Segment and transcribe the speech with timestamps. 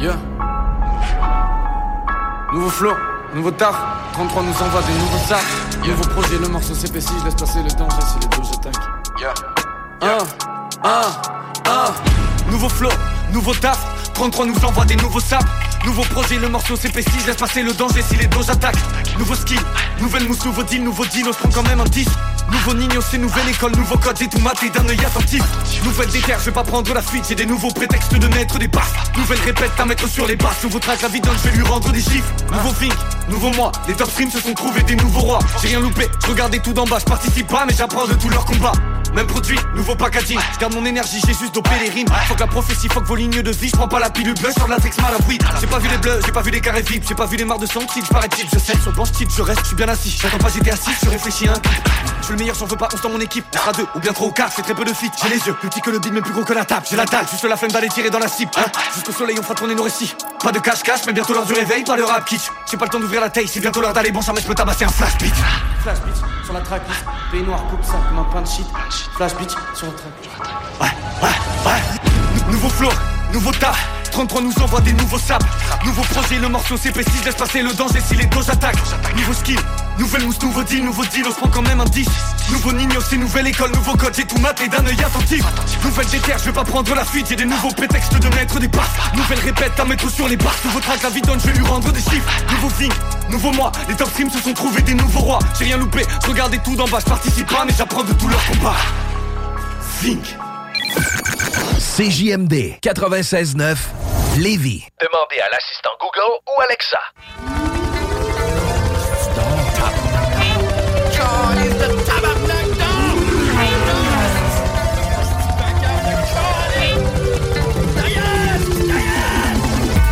[0.00, 0.16] Yeah.
[2.52, 2.92] Nouveau flow,
[3.34, 3.74] nouveau taf.
[4.12, 5.38] 33 nous envoie des nouveaux sacs.
[5.84, 7.12] Nouveau projet, le morceau s'épaissit.
[7.24, 9.20] Laisse passer le temps, si les deux, je.
[9.20, 10.18] Yeah.
[10.84, 10.88] 1,
[11.66, 12.90] 1, nouveau flow,
[13.32, 13.78] nouveau taf,
[14.14, 15.48] 33 nous envoie des nouveaux sables.
[15.84, 18.76] Nouveau projet, le morceau c'est pestis, laisse passer le danger si les dos attaquent.
[19.18, 19.60] Nouveau skill,
[20.00, 22.06] nouvelle mousse, nouveau deal, nouveau dino, se prend quand même un 10.
[22.50, 25.42] Nouveau Nino, c'est nouvelle école, nouveau code, j'ai tout maté d'un œil attentif.
[25.84, 28.68] Nouvelle déterre, je vais pas prendre la fuite, j'ai des nouveaux prétextes de mettre des
[28.68, 28.92] passes.
[29.16, 31.90] Nouvelle répète à mettre sur les basses, nouveau track, la vidange, je vais lui rendre
[31.92, 32.32] des chiffres.
[32.50, 32.94] Nouveau think,
[33.28, 35.38] nouveau moi, les top streams se sont trouvés des nouveaux rois.
[35.60, 38.30] J'ai rien loupé, je regardais tout d'en bas, je participe pas, mais j'apprends de tous
[38.30, 38.72] leurs combats.
[39.14, 42.08] Même produit, nouveau packaging, garde mon énergie, j'ai juste dopé les rimes.
[42.26, 44.34] Faut que la prophétie, faut que vos lignes de vie, je prends pas la pilule
[44.34, 45.18] bleue sur de la texte mal à
[45.60, 47.44] J'ai pas vu les bleus, j'ai pas vu les carrés vides, j'ai pas vu les
[47.44, 49.66] marres de sang, type, je parais type, je sais, sur banche type, je reste, je
[49.66, 50.18] suis bien assis.
[50.20, 51.54] J'attends pas, j'étais assis, je réfléchis un
[52.20, 53.44] Je suis le meilleur, j'en veux pas, on dans mon équipe.
[53.54, 55.10] On sera deux, ou bien trois ou quatre, c'est très peu de fit.
[55.22, 56.86] J'ai les yeux plus petits que le bide, mais plus gros que la table.
[56.90, 58.50] J'ai la dalle, juste la flemme d'aller tirer dans la cible.
[58.56, 60.14] Hein Jusqu'au soleil, on fera tourner nos récits.
[60.42, 62.48] Pas de cache-cache, mais bientôt l'heure du réveil, pas le rap kitsch.
[62.70, 64.54] J'ai pas le temps d'ouvrir la taille, c'est bientôt l'heure d'aller bon, jamais je peux
[64.54, 65.34] tabasser un flash beat.
[65.82, 66.82] Flash beat sur la track,
[67.30, 68.66] pays noir coupe ça comme un pain de shit.
[69.16, 70.12] Flash beat sur la track.
[70.80, 70.88] Ouais,
[71.22, 72.50] ouais, ouais.
[72.52, 72.90] Nouveau flow,
[73.32, 73.97] nouveau taf.
[74.18, 75.46] 33 nous envoie des nouveaux sables.
[75.84, 78.74] Nouveau projet, le morceau s'épaissit, laisse passer le danger si les dos attaquent.
[79.14, 79.60] Nouveau skill,
[79.96, 82.08] nouvelle mousse, nouveau deal, nouveau deal, on se prend quand même un 10
[82.50, 85.44] Nouveau Nino, c'est nouvelle école, nouveau code, j'ai tout maté d'un œil attentif.
[85.84, 88.66] Nouvelle déterre, je vais pas prendre la fuite, j'ai des nouveaux prétextes de mettre des
[88.66, 91.56] baffes Nouvelle répète à mettre sur les barres, nouveau track, la vie donne, je vais
[91.56, 92.28] lui rendre des chiffres.
[92.50, 92.92] Nouveau thing,
[93.30, 95.38] nouveau moi, les top se sont trouvés des nouveaux rois.
[95.56, 98.26] J'ai rien loupé, je regardais tout d'en bas, je participe pas, mais j'apprends de tous
[98.26, 98.74] leurs combats
[100.02, 100.47] Think
[101.98, 103.76] CJMD 96.9
[104.38, 104.84] Lévis.
[105.00, 107.00] Demandez à l'assistant Google ou Alexa.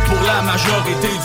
[0.05, 1.16] Pour la majorité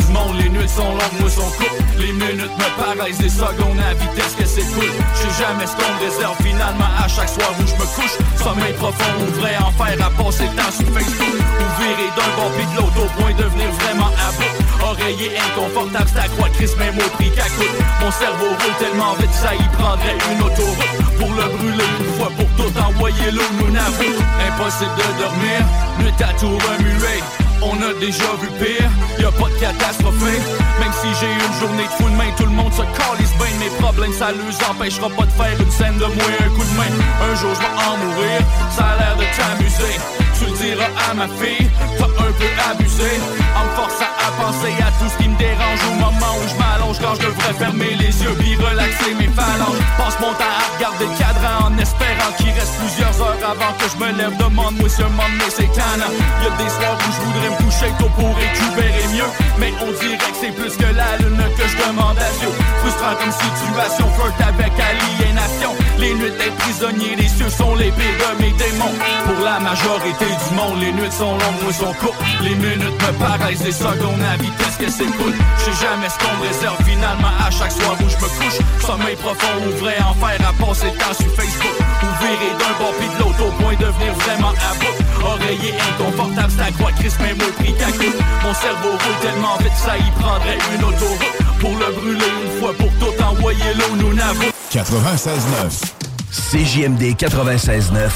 [0.72, 1.52] sont longues, moi sont.
[1.98, 4.88] Les minutes me paraissent des secondes à vitesse que c'est cool.
[5.14, 8.16] Je sais jamais ce qu'on réserve finalement à chaque soir où je me couche.
[8.42, 11.36] Sommeil profond, ou vrai enfer à passer le temps sur Facebook.
[11.36, 14.54] Ou virer d'un bord puis de l'autre au point de devenir vraiment à bout.
[14.82, 17.76] Oreiller inconfortable, c'est à croix de Christ, même au prix qu'à coûte.
[18.00, 20.94] Mon cerveau roule tellement vite, ça y prendrait une autoroute.
[21.20, 24.16] Pour le brûler une fois pour tout, envoyer l'eau, nous n'avons.
[24.48, 25.60] Impossible de dormir,
[26.00, 27.20] nuit à tout remuer.
[27.64, 31.84] On a déjà vu pire, y a pas de catastrophe Même si j'ai une journée
[31.84, 33.54] de fou de main, tout le monde se calisse bien.
[33.60, 36.76] Mes problèmes, ça nous empêchera pas de faire une scène de moi un coup de
[36.76, 36.92] main.
[37.22, 38.40] Un jour je vais en mourir,
[38.76, 39.96] ça a l'air de t'amuser.
[40.38, 41.68] Tu le diras à ma fille,
[41.98, 43.12] t'as un peu abusé.
[43.56, 46.98] En me forçant penser à tout ce qui me dérange Au moment où je m'allonge
[47.00, 49.80] quand je devrais fermer les yeux Puis relaxer mes phalanges.
[49.98, 53.86] Passe mon temps à regarder le cadran en espérant qu'il reste plusieurs heures avant que
[53.90, 54.36] je me lève.
[54.36, 56.12] Demande-moi un moment c'est tannant.
[56.42, 59.30] Y'a des soirs où je voudrais me coucher tôt pour récupérer mieux.
[59.58, 62.52] Mais on dirait que c'est plus que la lune que je demande à Dieu.
[62.80, 65.72] Frustrant comme situation, flirt avec aliénation.
[65.98, 68.96] Les nuits d'être prisonnier, les cieux sont les pires de mes démons.
[69.26, 72.22] Pour la majorité du monde, les nuits sont longues, moi sont courtes.
[72.42, 74.86] Les minutes me paraissent des secondes à vitesse que
[75.18, 75.32] cool?
[75.58, 76.76] Je sais jamais ce qu'on me réserve.
[76.84, 80.86] Finalement à chaque soir où je me couche Sommeil profond ou vrai enfer à passer
[80.86, 81.76] le temps sur Facebook.
[82.02, 84.96] Ou virer d'un bord puis de l'autre au point de devenir vraiment à bout.
[85.24, 89.76] Oreiller inconfortable, c'est à croix Christ même au prix coûte Mon cerveau roule tellement vite,
[89.76, 91.42] ça y prendrait une autoroute.
[91.60, 96.02] Pour le brûler une fois pour tout envoyer l'eau, nous n'avons 96.9
[96.32, 98.10] CJMD 96.9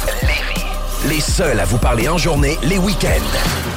[1.09, 3.76] Les seuls à vous parler en journée, les week-ends.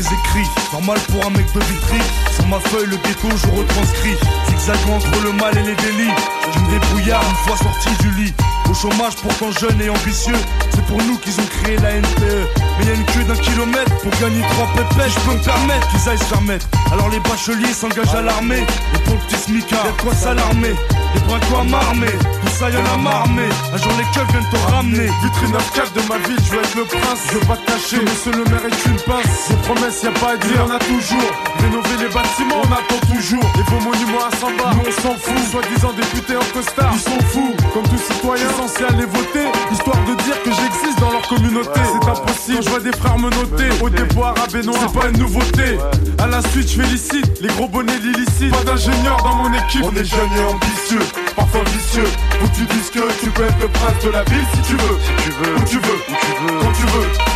[0.00, 0.69] des écrits.
[0.72, 2.00] Normal pour un mec de Vitry.
[2.34, 4.16] Sur ma feuille, le ghetto, je retranscris.
[4.48, 6.14] Zigzag entre le mal et les délits.
[6.54, 8.34] Je me débrouillard une fois sorti du lit.
[8.70, 10.38] Au chômage, pourtant jeune et ambitieux.
[10.70, 12.46] C'est pour nous qu'ils ont créé la NPE.
[12.78, 15.12] Mais y a une queue d'un kilomètre pour gagner trois pépettes.
[15.12, 16.66] Je peux me permettre qu'ils aillent se remettre.
[16.92, 18.64] Alors les bacheliers s'engagent à l'armée.
[18.94, 20.74] Et pour le petit smicard, y'a quoi s'alarmer.
[21.14, 23.42] Les bras quoi m'armer, tout ça y'en a marmé.
[23.74, 25.08] Un jour les keufs viennent te ramener.
[25.22, 27.20] Vitrine 9 de ma ville, je veux être le prince.
[27.28, 29.26] Je veux pas te cacher, monsieur le maire est une pince.
[29.48, 31.30] Ces promesses, y a pas à dire, on a toujours.
[31.60, 33.44] Rénover les bâtiments, on attend toujours.
[33.56, 35.38] Les beaux monuments à 100 bas, nous on s'en fout.
[35.50, 37.54] Soi-disant députés en costard, ils sont fous.
[37.74, 41.80] Comme tout citoyen censé aller voter, histoire de dire que j'existe dans leur communauté.
[41.84, 43.68] C'est impossible, je vois des frères me noter.
[43.80, 45.78] Au arabe et noir, c'est pas une nouveauté.
[46.18, 48.50] À la suite, je félicite les gros bonnets l'illicite.
[48.50, 49.84] Pas d'ingénieur dans mon équipe.
[49.84, 51.06] On est jeunes et ambitieux
[51.36, 52.08] parfois vicieux.
[52.42, 54.98] Où tu dis que tu peux être le prince de la ville si tu veux.
[55.00, 57.29] Si tu veux, où tu veux, où tu veux, quand tu veux, quand tu veux.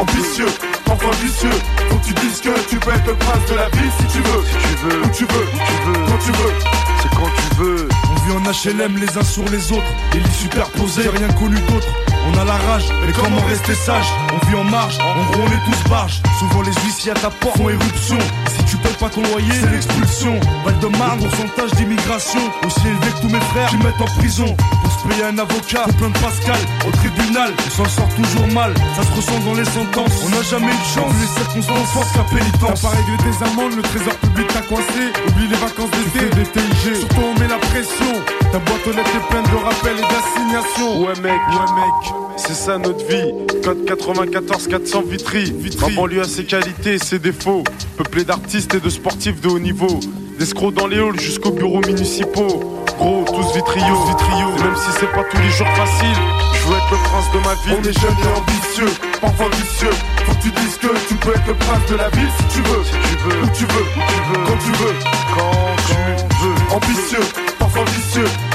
[0.00, 0.46] Ambitieux,
[0.84, 1.50] parfois vicieux.
[1.88, 4.18] Faut que tu dises que tu peux être le prince de la ville si tu
[4.22, 4.44] veux.
[4.44, 6.54] Si tu veux, où tu veux, où tu veux, quand tu veux.
[7.02, 7.88] C'est quand tu veux.
[8.10, 9.92] On vit en HLM les uns sur les autres.
[10.14, 11.88] Et les superposés, rien connu d'autre.
[12.26, 15.46] On a la rage, mais comment rester sage On vit en marge, en gros on
[15.46, 16.20] est tous barges.
[16.38, 18.18] Souvent les huissiers à ta porte font éruption.
[18.48, 20.38] Si tu payes pas ton loyer, c'est l'expulsion.
[20.64, 22.40] Val de Marne, pourcentage d'immigration.
[22.66, 24.56] Aussi élevé que tous mes frères qui mettent en prison.
[24.82, 28.46] Pour se payer un avocat, faut plein de Pascal Au tribunal, on s'en sort toujours
[28.48, 31.90] mal Ça se ressent dans les sentences, on n'a jamais eu de chance Les circonstances
[31.92, 32.82] fortes qu'à pénitence.
[32.82, 35.02] T'as pas réglé tes amendes, le trésor public t'a coincé.
[35.28, 38.12] Oublie les vacances d'été, des TIG Surtout on met la pression.
[38.52, 41.00] Ta boîte aux lettres est pleine de rappels et d'assignations.
[41.02, 43.32] Ouais mec, ouais mec c'est ça notre vie.
[43.62, 45.52] Code 94 400 Vitry.
[45.52, 45.92] Vitry.
[45.92, 47.62] En banlieue a ses qualités et ses défauts.
[47.96, 50.00] Peuplé d'artistes et de sportifs de haut niveau.
[50.38, 52.84] D'escrocs dans les halls jusqu'aux bureaux municipaux.
[52.98, 54.48] Gros, tous vitrio, vitrio.
[54.62, 56.18] même si c'est pas tous les jours facile,
[56.54, 57.78] je veux être le prince de ma ville.
[57.78, 59.96] On est jeunes et ambitieux, parfois vicieux.
[60.26, 62.62] Faut que tu dises que tu peux être le prince de la ville si tu
[62.68, 62.84] veux.
[62.84, 64.94] Si tu veux, où tu veux, où tu veux, quand tu veux,
[65.36, 65.94] quand tu
[66.42, 66.76] veux.
[66.76, 67.26] Ambitieux,
[67.58, 68.51] parfois vicieux.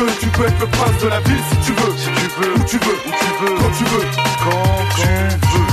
[0.00, 1.92] Que tu peux être le prince de la ville si tu veux.
[1.94, 4.06] Si tu veux, où tu veux, où tu veux, quand tu veux,
[4.42, 5.69] quand tu veux.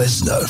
[0.00, 0.48] 96.9.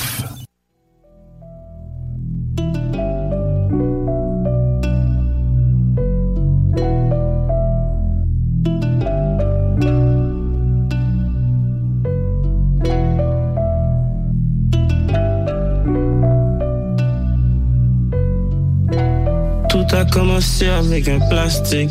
[19.69, 21.90] Tout a commencé avec un plastique.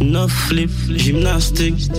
[0.00, 1.90] No flip, gymnastique.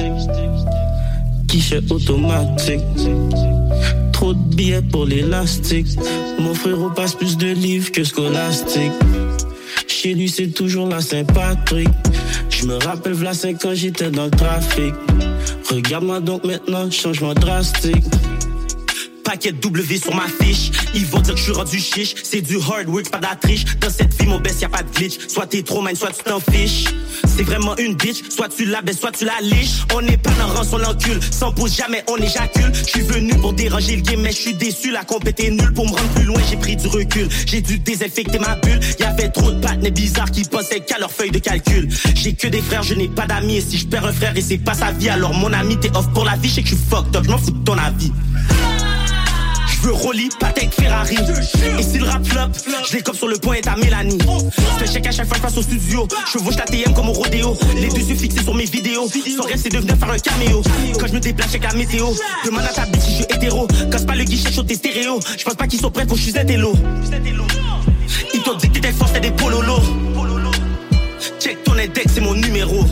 [5.04, 5.88] L'élastique.
[6.40, 8.94] Mon frérot passe plus de livres que scolastique.
[9.88, 11.90] Chez lui, c'est toujours la Saint-Patrick.
[12.50, 14.94] Je me rappelle, v'là 5 ans, j'étais dans le trafic.
[15.70, 18.06] Regarde-moi donc maintenant, changement drastique.
[19.36, 20.72] Paquet W sur ma fiche.
[20.94, 22.16] Ils vont dire que je suis rendu chiche.
[22.24, 23.66] C'est du hard work, pas de la triche.
[23.82, 25.28] Dans cette vie, mon best, y a pas de glitch.
[25.28, 26.86] Soit t'es trop man, soit tu t'en fiches.
[27.36, 28.30] C'est vraiment une bitch.
[28.30, 29.84] Soit tu la baisses, soit tu la liches.
[29.94, 31.20] On n'est pas dans rang, on l'encule.
[31.32, 32.72] Sans jamais on éjacule.
[32.74, 34.92] Je suis venu pour déranger le game, mais je suis déçu.
[34.92, 35.74] La compète est nulle.
[35.74, 37.28] Pour me rendre plus loin, j'ai pris du recul.
[37.46, 38.80] J'ai dû désinfecter ma bulle.
[39.00, 41.90] Y avait trop de patnes bizarres qui pensaient qu'à leur feuille de calcul.
[42.16, 43.58] J'ai que des frères, je n'ai pas d'amis.
[43.58, 45.92] Et si je perds un frère et c'est pas sa vie, alors mon ami t'es
[45.94, 46.48] off pour la vie.
[46.48, 48.14] Je sais que je suis fucked up, je fous de ton avis.
[49.86, 51.16] Je veux Rolly, Patek, Ferrari.
[51.78, 52.50] Et si le rap flop,
[52.90, 54.18] je les comme sur le point et à Mélanie.
[54.18, 56.08] Je fais check à chaque fois passe au studio.
[56.34, 57.56] Je vauche la TM comme au rodéo.
[57.76, 59.08] Les deux yeux fixés sur mes vidéos.
[59.08, 60.64] Son rêve c'est de venir faire un caméo.
[61.00, 62.08] Quand je me déplace, check la météo.
[62.44, 63.68] Demande à ta bitch si je suis hétéro.
[63.92, 65.20] Casse pas le guichet chaud tes stéréo.
[65.38, 66.74] Je pense pas qu'ils sont prêts pour je suis intello.
[68.34, 69.84] Ils t'ont dit que t'étais force, t'es des pololos.
[71.40, 72.86] Check ton index, c'est mon numéro.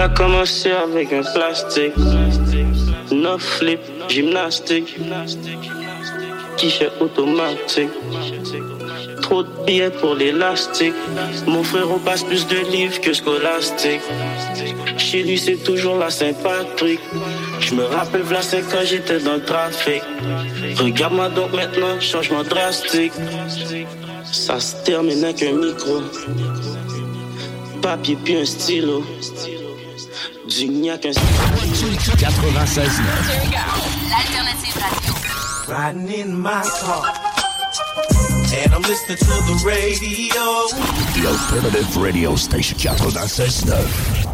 [0.00, 1.92] Tout a commencé avec un plastique.
[3.12, 4.96] Neuf flip, gymnastique.
[6.56, 7.90] Guichet automatique.
[9.20, 10.94] Trop de billets pour l'élastique.
[11.46, 14.00] Mon frère, on passe plus de livres que scolastique.
[14.96, 17.00] Chez lui, c'est toujours la Saint-Patrick.
[17.60, 20.02] Je me rappelle, là, c'est quand j'étais dans le trafic.
[20.76, 23.12] Regarde-moi donc maintenant, changement drastique.
[24.32, 26.00] Ça se termine avec un micro.
[27.82, 29.04] Papier puis un stylo.
[30.48, 33.00] Du gnac, un 96
[34.10, 35.14] L'alternative radio.
[35.68, 37.04] Riding in my car.
[38.52, 40.66] And I'm listening to the radio.
[41.14, 44.29] The alternative radio station 96.9.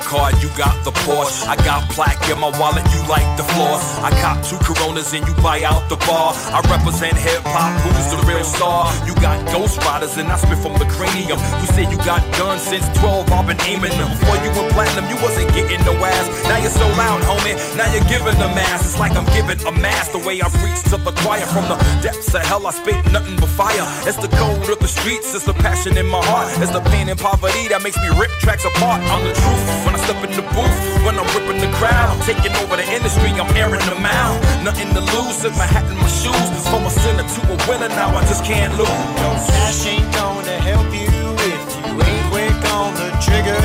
[0.00, 1.44] Card, you got the Porsche.
[1.44, 3.76] I got plaque in my wallet, you like the floor.
[4.00, 6.32] I cop two Coronas and you buy out the bar.
[6.48, 8.88] I represent hip hop, who's the real star?
[9.04, 11.36] You got Ghost Riders and I spit from the cranium.
[11.60, 14.08] You say you got guns since 12, I've been aiming them.
[14.16, 16.26] Before you went platinum, you wasn't getting no ass.
[16.48, 17.52] Now you're so loud, homie.
[17.76, 18.80] Now you're giving the mass.
[18.88, 21.44] It's like I'm giving a mass the way I preach to the choir.
[21.52, 23.84] From the depths of hell, I spit nothing but fire.
[24.08, 26.48] It's the code of the streets, it's the passion in my heart.
[26.62, 29.02] It's the pain and poverty that makes me rip tracks apart.
[29.12, 30.78] I'm the truth step in the booth.
[31.04, 34.36] When I'm ripping the crowd, I'm taking over the industry, I'm airing them out.
[34.62, 36.68] Nothing to lose if my hat in my shoes.
[36.70, 38.88] From a sinner to a winner, now I just can't lose.
[38.88, 41.10] Cash ain't gonna help you
[41.50, 43.62] if you ain't quick on the trigger.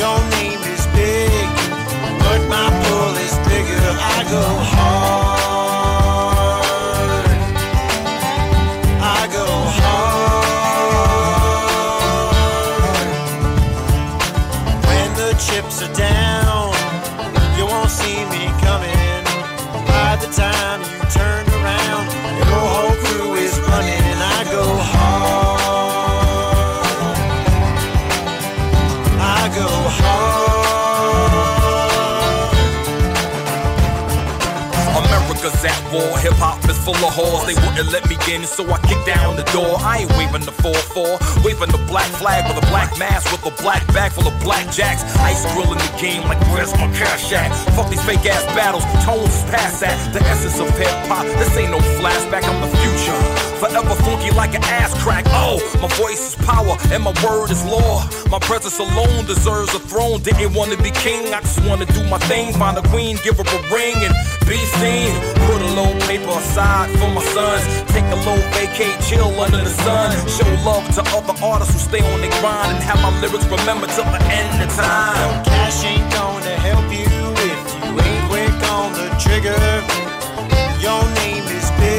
[0.00, 1.46] Your name is big,
[2.22, 3.86] but my pull is bigger.
[4.14, 5.25] I go hard.
[36.86, 37.42] Full of whores.
[37.50, 39.74] They wouldn't let me in, so I kicked down the door.
[39.82, 43.54] I ain't waving the 4-4, waving the black flag with a black mask with a
[43.62, 45.02] black bag full of black jacks.
[45.18, 47.50] Ice grilling the game like where's my cash at?
[47.74, 49.98] Fuck these fake ass battles, tones is past that.
[50.14, 53.45] The essence of hip hop, this ain't no flashback, I'm the future.
[53.58, 55.24] Forever funky like an ass crack.
[55.28, 58.04] Oh, my voice is power and my word is law.
[58.30, 60.20] My presence alone deserves a throne.
[60.20, 62.52] Didn't want to be king, I just want to do my thing.
[62.52, 64.12] Find a queen, give her a ring and
[64.44, 65.08] be seen.
[65.48, 67.64] Put a little paper aside for my sons.
[67.92, 70.12] Take a little vacate, chill under the sun.
[70.28, 73.90] Show love to other artists who stay on their grind and have my lyrics remembered
[73.90, 75.44] till the end of time.
[75.44, 79.56] Cash ain't gonna help you if you ain't quick on the trigger.
[80.76, 81.95] Your name is big,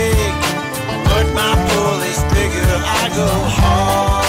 [1.10, 2.70] but my pull is bigger.
[3.00, 3.28] I go
[3.60, 4.27] hard.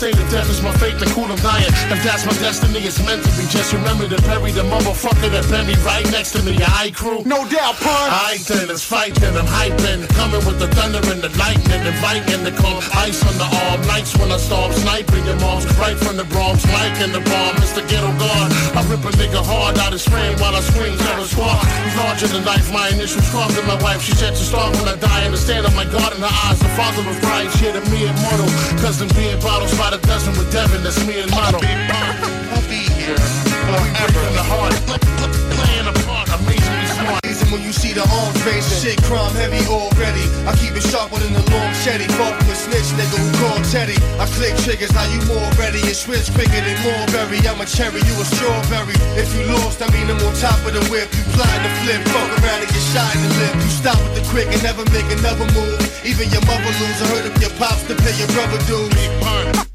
[0.00, 1.68] State of death, is my fate, the cool I'm dying.
[1.92, 3.44] If that's my destiny, it's meant to be.
[3.52, 6.56] Just remember to bury the motherfucker that me right next to me.
[6.56, 7.20] I crew.
[7.28, 8.08] No doubt, pun.
[8.08, 10.08] I then it's fighting, I'm hyping.
[10.16, 12.80] Coming with the thunder and the lightning, inviting the calm.
[12.96, 15.68] Ice on the arm, nights when I storm, sniping your moms.
[15.76, 17.84] Right from the Bronx, Mike in the bomb, Mr.
[17.84, 18.48] Ghetto God.
[18.72, 21.60] I rip a nigga hard out his frame while I scream, terror squad.
[22.00, 24.00] Larger than life, my initials carved in my wife.
[24.00, 26.56] She said to start when I die, understand I'm my God in her eyes.
[26.56, 28.48] The father of Christ, here to me immortal.
[28.80, 31.58] Cousin beer bottles by the dozen with Devin, that's me and Mono.
[31.58, 34.70] I'll be here forever in the heart.
[34.86, 37.18] Playing a part, amazingly smart.
[37.50, 40.22] When you see the arms raising, shit crime heavy already.
[40.46, 42.06] I keep it sharper than the long shetty.
[42.14, 43.98] Fuck with snitch nigga who called Teddy.
[44.22, 45.82] I click triggers, now you more ready.
[45.82, 47.42] And switch quicker than Mulberry.
[47.50, 48.94] I'm a cherry, you a strawberry.
[49.18, 51.10] If you lost, I mean I'm on top of the whip.
[51.10, 53.54] You plotting to flip, fuck around and get shot in the lip.
[53.58, 55.82] You stop with the quick and never make another move.
[56.06, 57.02] Even your mother lose.
[57.02, 59.69] I heard of your pops to pay your brother dues.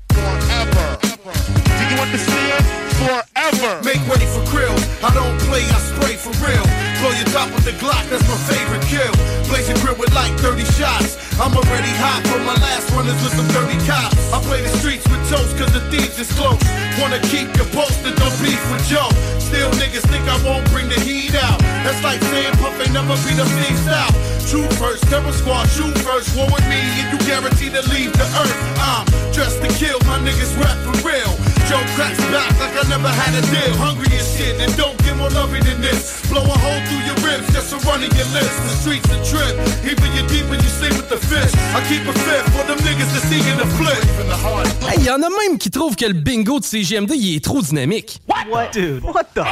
[1.26, 2.66] Do you understand?
[3.02, 3.82] Forever.
[3.84, 4.78] Make ready for krill.
[5.04, 6.62] I don't play, I spray for real.
[7.06, 9.14] Blow your top with the Glock, that's my favorite kill.
[9.46, 11.22] Blazing grill with like 30 shots.
[11.38, 14.18] I'm already hot for my last runners with some dirty cops.
[14.34, 16.58] I play the streets with toast cause the thieves is close.
[16.98, 19.06] Wanna keep you posted, don't beef with Joe.
[19.38, 21.62] Still niggas think I won't bring the heat out.
[21.86, 24.10] That's like saying Puff ain't never beat a thief out.
[24.42, 26.34] Shoot first, terror squad, shoot first.
[26.34, 28.58] War with me and you guaranteed to leave the earth.
[28.82, 31.34] I'm dressed to kill, my niggas rap for real.
[31.68, 33.74] Joe cracks back like I never had a deal.
[33.82, 36.22] Hungry as shit and don't get more loving than this.
[36.30, 38.56] Blow a hole through your ribs just to run in your lips.
[38.68, 39.54] The streets a trip.
[39.84, 41.52] Even you deep when you sleep with the fish.
[41.76, 44.02] I keep a fifth for them niggas to see in the flip.
[44.22, 44.68] In the heart.
[44.88, 47.62] Hey, y en a même qui trouvent que le bingo de CGMD il est trop
[47.62, 48.22] dynamique.
[48.28, 48.72] What?
[48.74, 49.04] Dude.
[49.04, 49.44] What the?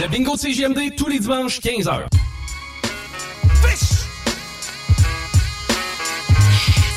[0.00, 2.08] Le bingo de CGMD tous les dimanches 15h.
[6.28, 6.87] Something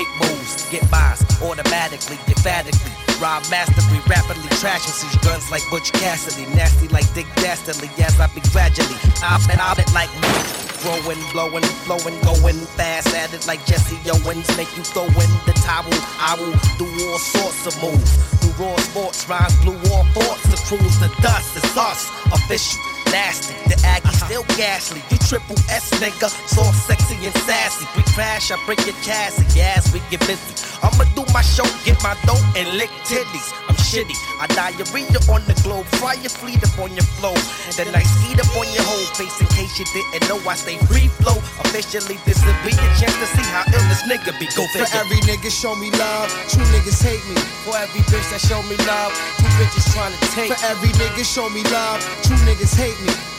[0.00, 2.92] make moves, get buys automatically, emphatically.
[3.20, 6.48] Rob masterfully, rapidly trashing these guns like Butch Cassidy.
[6.56, 8.96] Nasty like Dick Dastardly, as I be gradually.
[9.20, 10.32] I've been out it like me.
[10.80, 14.48] Growing, blowing, flowing, going fast at it like Jesse Owens.
[14.56, 15.92] Make you throw in the towel.
[16.16, 18.40] I will do all sorts of moves.
[18.40, 20.44] Do raw sports, rhymes, blue war forts.
[20.48, 22.08] The crew's the dust, it's us.
[22.32, 22.80] Official,
[23.12, 23.52] nasty.
[23.68, 25.02] The Aggie still ghastly.
[25.10, 27.84] You triple S nigga, soft, sexy, and sassy.
[27.96, 29.42] We crash, I break your chassis.
[29.58, 30.54] Yes, we get busy.
[30.86, 33.50] I'ma do my show, get my dough, and lick titties.
[33.66, 34.14] I'm shitty.
[34.38, 37.34] I diarrhea on the globe, fry your fleet up on your flow.
[37.74, 40.78] Then I eat up on your whole face in case you didn't know I stay
[40.86, 41.36] free flow.
[41.66, 44.46] Officially, this will be your chance to see how ill this nigga be.
[44.54, 47.36] Go For every nigga show me love, true niggas hate me.
[47.66, 49.10] For every bitch that show me love,
[49.42, 50.54] two bitches trying to take.
[50.54, 53.29] For every nigga show me love, true niggas hate me.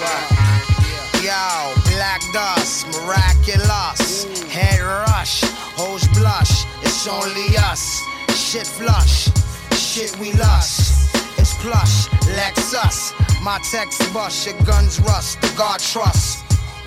[0.00, 4.24] Yo, black dust, miraculous.
[4.48, 5.42] Head rush,
[5.76, 6.64] hoes blush.
[6.82, 8.00] It's only us.
[8.34, 9.28] Shit flush,
[9.76, 11.14] shit we lust.
[11.38, 13.12] It's plush, Lexus.
[13.42, 15.40] My text bust, your guns rust.
[15.42, 16.44] The God trust.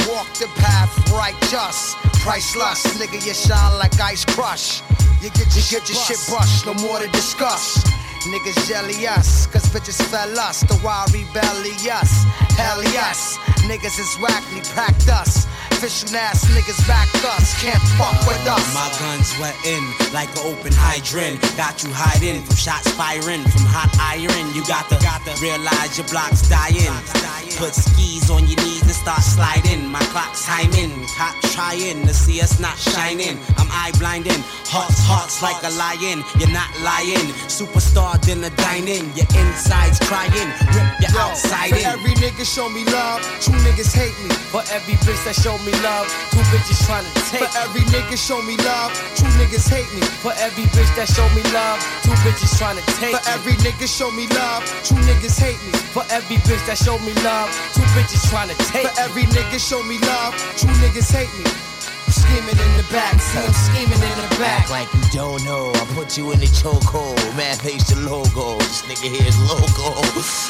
[0.09, 2.81] Walk the path righteous, priceless.
[2.97, 4.81] Nigga, you shine like ice crush.
[5.21, 7.83] You get your, you get your shit brushed, no more to discuss.
[8.23, 10.61] Niggas jelly us, cause bitches fell us.
[10.61, 12.23] The wild rebellious.
[12.55, 13.37] Hell yes.
[13.67, 15.45] Niggas is wackly, packed us.
[15.71, 18.73] Official ass niggas back us, can't fuck with us.
[18.73, 19.83] My guns wet in
[20.13, 21.41] like an open hydrant.
[21.57, 24.55] Got you hiding from shots firing, from hot iron.
[24.55, 27.42] You got to, got to realize your block's dying.
[27.57, 29.85] Put skis on your knees and start sliding.
[29.87, 33.37] My clock's timing, cop trying to see us not shining.
[33.57, 36.25] I'm eye blinding, hearts, hearts like a lion.
[36.41, 37.29] You're not lying.
[37.45, 40.49] Superstar dinner dining, your insides crying.
[40.73, 41.85] Rip your outside For in.
[41.85, 44.33] every nigga show me love, two niggas hate me.
[44.49, 47.45] For every bitch that show me love, two bitches tryna take.
[47.45, 50.01] For every nigga show me love, two niggas hate me.
[50.25, 53.13] For every bitch that show me love, two bitches tryna take.
[53.13, 55.77] For every nigga show me love, two niggas hate me.
[55.93, 57.42] For every bitch that show me love,
[57.73, 58.87] two bitches tryna take.
[58.87, 61.49] For every nigga show me love, two niggas hate me.
[62.13, 64.61] Scheming in the back, see him scheming in the back.
[64.61, 65.71] Act like you don't know.
[65.73, 67.17] I put you in the chokehold.
[67.35, 68.57] Man, face the logo.
[68.59, 69.97] This nigga here's logo.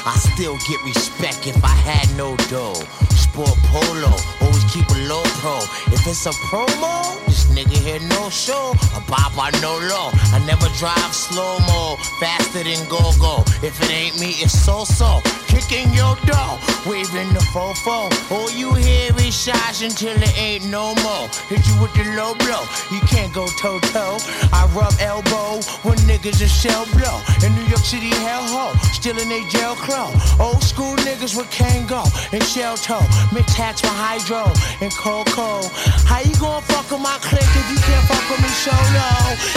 [0.05, 2.75] I still get respect if I had no dough.
[3.15, 5.57] Sport polo, always keep a low pro.
[5.89, 8.73] If it's a promo, this nigga here no show.
[8.97, 10.09] A bop I no low.
[10.33, 13.43] I never drive slow mo, faster than go go.
[13.61, 15.21] If it ain't me, it's so so.
[15.47, 18.09] Kicking your door, waving the fofo.
[18.31, 21.29] All you hear is shots until it ain't no more.
[21.47, 24.17] Hit you with the low blow, you can't go toe toe.
[24.51, 27.21] I rub elbow when niggas a shell blow.
[27.45, 30.09] In New York City, hellhole, still in they jail crow.
[30.39, 33.05] Old school niggas with Kangol and shell toe.
[33.31, 34.49] Mix hats with hydro
[34.81, 35.61] and cocoa.
[36.09, 38.49] How you gonna fuck with my clique if you can't fuck with me?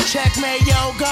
[0.07, 1.07] Checkmate, yo, go.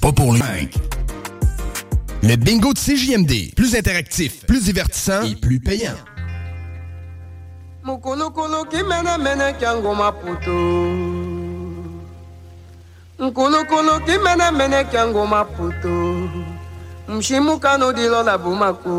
[0.00, 0.40] Pas pour les
[2.26, 3.54] Le bingo de CJMD.
[3.54, 5.92] Plus interactif, plus divertissant et plus payant.
[7.84, 10.56] Mukulukulu kimene mene kyango maputo
[13.18, 16.30] Nkulukulu kimene mene kyango maputo
[17.08, 18.90] Mshimukano dilo la bumako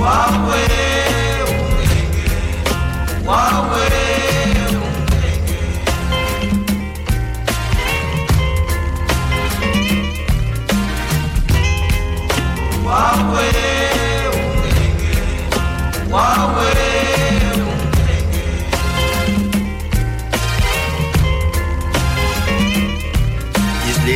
[0.00, 0.62] Wawe
[3.24, 3.87] Wawe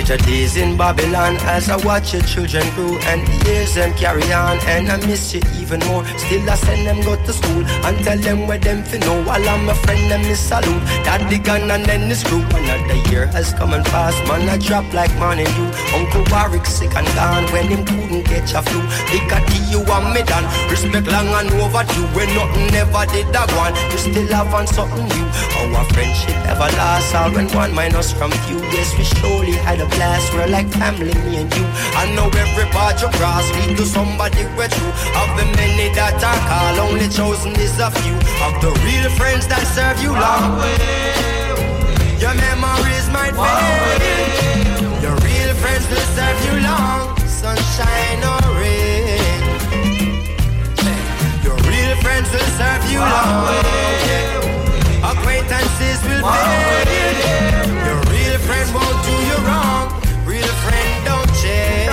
[0.02, 4.24] later days in Babylon as I watch your children grow and the years them carry
[4.32, 6.04] on and I miss you even more.
[6.18, 9.48] Still I send them go to school and tell them where them to know while
[9.48, 10.82] I'm a friend them is salute.
[11.06, 14.18] That the gun and then this group another year has come and passed.
[14.26, 15.70] Man I drop like morning you.
[15.94, 18.82] Uncle Warwick sick and gone when him couldn't catch a flu.
[19.14, 20.46] Big at you and me done.
[20.68, 23.74] Respect long and overdue when nothing ever did that one.
[23.92, 25.26] You still have on something new.
[25.62, 28.58] Our friendship ever lasts all when one minus from few.
[28.74, 30.32] Yes, we surely had a blast.
[30.32, 31.64] We're like family, me and you.
[31.96, 34.92] I know every part you cross lead to somebody we're true.
[35.20, 38.16] Of the many that I call, only chosen is a few.
[38.46, 40.60] Of the real friends that serve you long.
[42.22, 45.02] Your memories might fade.
[45.02, 47.16] Your real friends will serve you long.
[47.26, 49.42] Sunshine or rain.
[51.44, 53.42] Your real friends will serve you long.
[55.02, 58.11] Acquaintances will fade.
[58.32, 59.92] Real friend won't do you wrong.
[60.24, 61.92] Real friend don't change.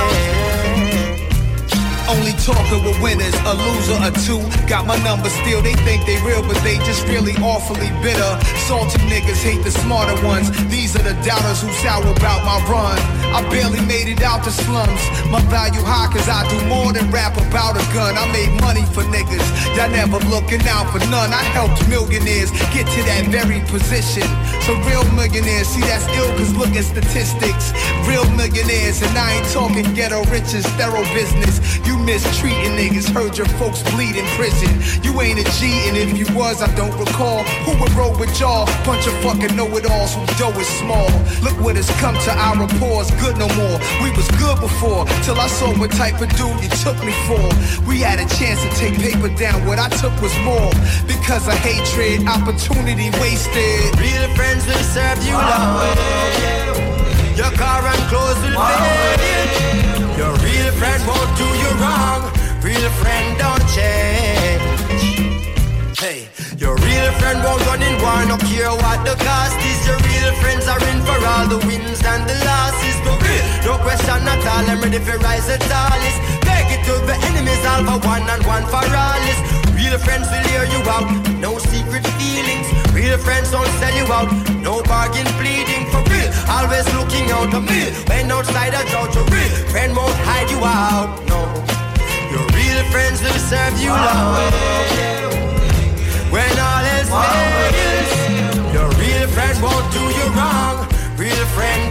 [2.08, 4.40] Only talking with winners, a loser or two.
[4.66, 8.32] Got my number still, they think they real, but they just really awfully bitter.
[8.72, 10.48] Salty niggas hate the smarter ones.
[10.72, 12.98] These are the doubters who sour about my run.
[13.36, 15.04] I barely made it out the slums.
[15.30, 18.18] My value high cause I do more than rap about a gun.
[18.18, 19.44] I made money for niggas.
[19.76, 21.36] Y'all never looking out for none.
[21.36, 24.26] I helped millionaires get to that very position.
[24.66, 27.74] So real millionaires, see that's ill cause look at statistics.
[28.06, 31.58] Real millionaires, and I ain't talking ghetto riches, thorough business.
[31.88, 34.70] You mistreating niggas, heard your folks bleed in prison.
[35.04, 37.44] You ain't a G, and if you was, I don't recall.
[37.66, 38.66] Who would roll with y'all?
[38.86, 41.10] Bunch of fucking know-it-alls who dough is small.
[41.42, 43.78] Look what has come to our rapport, good no more.
[44.04, 47.42] We was good before, till I saw what type of dude you took me for.
[47.88, 50.72] We had a chance to take paper down, what I took was more.
[51.08, 53.98] Because of hatred, opportunity wasted.
[53.98, 55.96] Real friends will serve you long.
[57.38, 59.22] Your car and clothes will fade.
[60.18, 62.22] Your real friend won't do you wrong.
[62.64, 65.04] Real friend don't change.
[66.00, 69.80] Hey, your real friend won't run in war, no care what the cost is.
[69.88, 72.98] Your real friends are in for all the wins and the losses.
[73.06, 73.14] No
[73.70, 74.66] no question at all.
[74.72, 76.20] I'm ready for rise the tallest.
[76.42, 79.22] Take it to the enemies, all for one and one for all.
[79.32, 79.40] is.
[79.78, 81.08] Real friends will hear you out,
[81.40, 82.79] no secret feelings.
[82.94, 84.30] Real friends don't sell you out,
[84.62, 86.30] no bargain pleading for real.
[86.50, 87.92] Always looking out for me.
[88.10, 91.10] When outside a drought, your real friend won't hide you out.
[91.30, 91.40] No,
[92.34, 94.54] your real friends will serve you love.
[96.34, 98.12] When all is fails,
[98.74, 100.88] your real friend won't do you wrong.
[101.18, 101.89] Real friend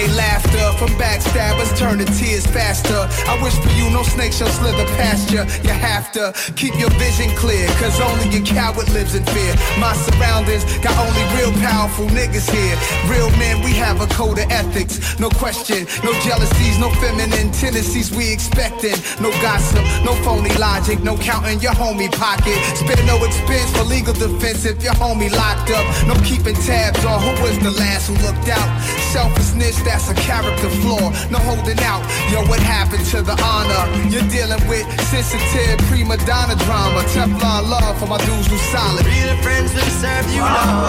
[0.00, 3.04] May laughter from backstabbers turn to tears faster.
[3.28, 5.44] I wish for you no snake shall slither past you.
[5.60, 9.52] You have to keep your vision clear, cause only a coward lives in fear.
[9.76, 12.76] My surroundings got only real powerful niggas here.
[13.12, 15.20] Real men, we have a code of ethics.
[15.20, 18.96] No question, no jealousies, no feminine tendencies we expecting.
[19.20, 22.56] No gossip, no phony logic, no counting your homie pocket.
[22.72, 25.84] Spare no expense for legal defense if your homie locked up.
[26.08, 28.68] No keeping tabs on who was the last who looked out.
[29.12, 31.10] Selfishness, that's a character flaw.
[31.34, 32.02] No holding out.
[32.30, 33.82] Yo, what happened to the honor?
[34.06, 37.02] You're dealing with sensitive prima donna drama.
[37.10, 39.04] Teflon love for my dudes who solid.
[39.04, 40.86] Real friends will serve you long.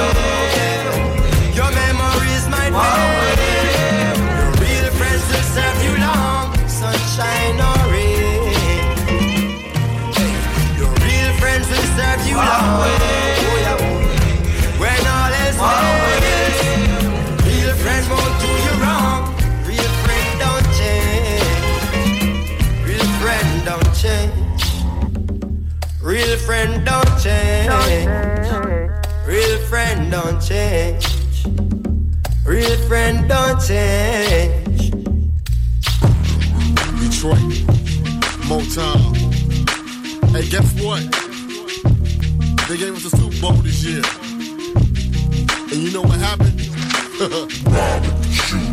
[1.58, 4.18] Your memories might fade.
[4.38, 6.46] Your real friends will serve you long.
[6.70, 8.54] Sunshine or rain.
[10.78, 12.70] Your real friends will serve you long.
[12.78, 13.78] Oh, yeah.
[14.82, 15.90] When all is fails,
[26.12, 27.69] Real friend don't change.
[29.26, 31.08] Real friend don't change.
[32.45, 34.91] Real friend don't change.
[37.00, 37.56] Detroit,
[38.50, 39.15] Motown.
[40.34, 41.02] Hey, guess what?
[42.67, 44.04] They gave us the Super Bowl this year.
[45.71, 46.60] And you know what happened?
[47.71, 48.70] Robbing,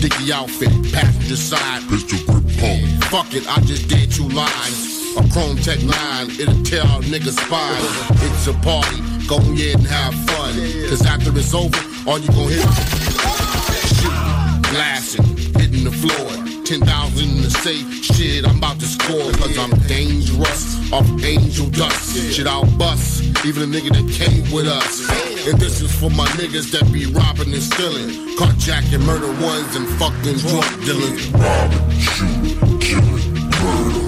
[0.00, 3.04] dicky outfit, passenger side, pistol grip pump.
[3.12, 5.14] Fuck it, I just did two lines.
[5.16, 7.76] A chrome tech line, it'll tear out niggas' spine.
[8.24, 10.54] It's a party, go ahead and have fun.
[10.88, 11.76] Cause after it's over,
[12.08, 15.26] all you gon' hear is shooting, blasting,
[15.60, 16.30] hitting the floor.
[16.64, 19.32] 10,000 in the safe, shit, I'm about to score.
[19.32, 20.19] Cause I'm dangerous,
[20.92, 22.16] off angel dust.
[22.32, 25.08] Shit, I'll bust, even a nigga that came with us.
[25.46, 28.10] And this is for my niggas that be robbing and stealing.
[28.36, 31.28] Carjacking, murder ones, and fucking drug dealers.
[31.30, 34.00] Robbing, shooting, killing, murder.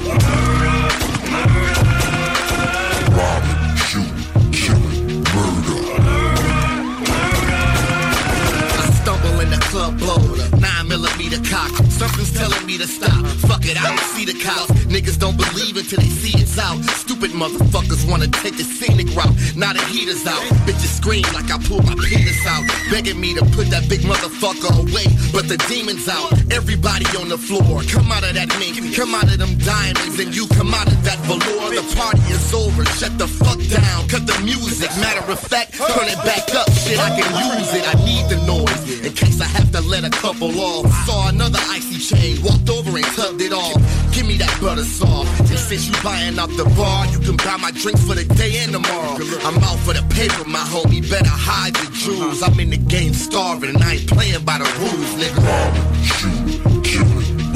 [9.72, 10.18] Club, blow
[10.58, 11.70] nine millimeter cock.
[12.02, 13.24] Something's telling me to stop.
[13.46, 14.74] Fuck it, I don't see the cops.
[14.90, 16.82] Niggas don't believe until they see it's out.
[16.98, 19.30] Stupid motherfuckers wanna take the scenic route.
[19.54, 20.42] Now the heater's out.
[20.66, 22.66] Bitches scream like I pulled my penis out.
[22.90, 25.06] Begging me to put that big motherfucker away.
[25.30, 26.34] But the demon's out.
[26.50, 27.86] Everybody on the floor.
[27.86, 28.82] Come out of that mink.
[28.98, 30.18] Come out of them diamonds.
[30.18, 31.70] And you come out of that velour.
[31.70, 32.84] The party is over.
[32.98, 34.10] Shut the fuck down.
[34.10, 34.90] Cut the music.
[34.98, 36.66] Matter of fact, turn it back up.
[36.82, 37.86] Shit, I can use it.
[37.86, 39.06] I need the noise.
[39.06, 40.90] In case I have to let a couple off.
[41.06, 41.62] Saw another
[41.98, 42.42] chain.
[42.42, 43.76] Walked over and tugged it off.
[44.12, 45.28] Give me that butter soft.
[45.40, 48.59] And since you buying out the bar, you can buy my drinks for the day
[48.59, 49.16] and tomorrow.
[49.44, 51.02] I'm out for the paper, my homie.
[51.09, 52.42] Better hide the jewels.
[52.42, 55.42] I'm in the game starving and I ain't playing by the rules, nigga.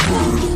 [0.09, 0.56] Robbing,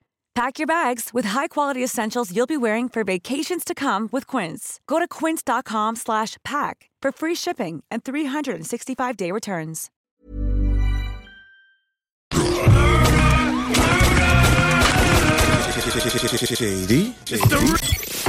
[0.33, 4.79] Pack your bags with high-quality essentials you'll be wearing for vacations to come with Quince.
[4.87, 9.89] Go to quince.com slash pack for free shipping and 365-day returns.
[16.55, 17.13] Shady.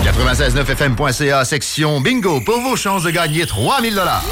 [0.03, 4.23] 969fm.ca, section bingo, pour vos chances de gagner 3000 dollars.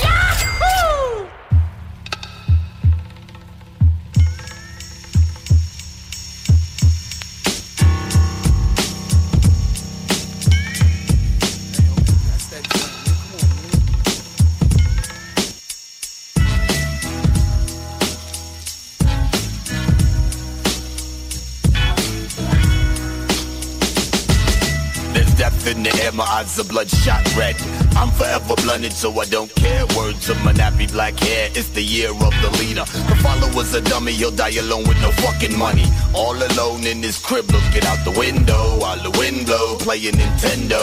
[26.14, 27.57] My eyes are bloodshot red.
[27.96, 29.85] I'm forever blunted, so I don't care.
[29.96, 32.85] Words of my nappy black hair, it's the year of the leader.
[32.85, 35.85] The follower's a dummy, he'll die alone with no fucking money.
[36.14, 40.83] All alone in his crib, looking out the window, while the wind blow, playing Nintendo.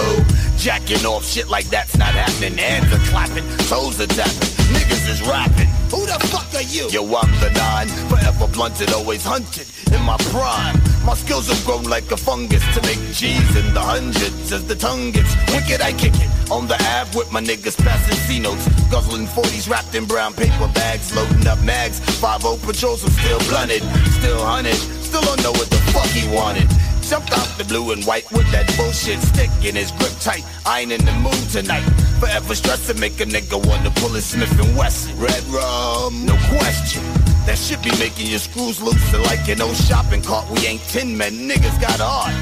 [0.58, 2.58] Jacking off shit like that's not happening.
[2.58, 5.77] Hands are clapping, toes are tapping, niggas is rapping.
[5.92, 6.90] Who the fuck are you?
[6.90, 10.76] Yo, I'm the nine, forever blunted, always hunted in my prime.
[11.06, 14.76] My skills have grown like a fungus to make G's in the hundreds as the
[14.76, 15.82] tongue gets wicked.
[15.82, 19.96] I kick it on the ab with my niggas passing C notes, guzzling 40s wrapped
[19.96, 22.00] in brown paper bags, loading up mags.
[22.20, 23.84] 5 patrols, I'm still blunted,
[24.20, 26.68] still hunted, still don't know what the fuck he wanted.
[27.08, 30.44] Jumped out the blue and white with that bullshit stick in his grip tight.
[30.66, 31.88] I ain't in the mood tonight.
[32.20, 35.18] Forever stressing, make a nigga wanna pull his Smith and Wesson.
[35.18, 37.02] Red rum, no question.
[37.48, 40.52] That shit be making your screws loose like an old shopping cart.
[40.52, 42.36] We ain't tin men, niggas got heart.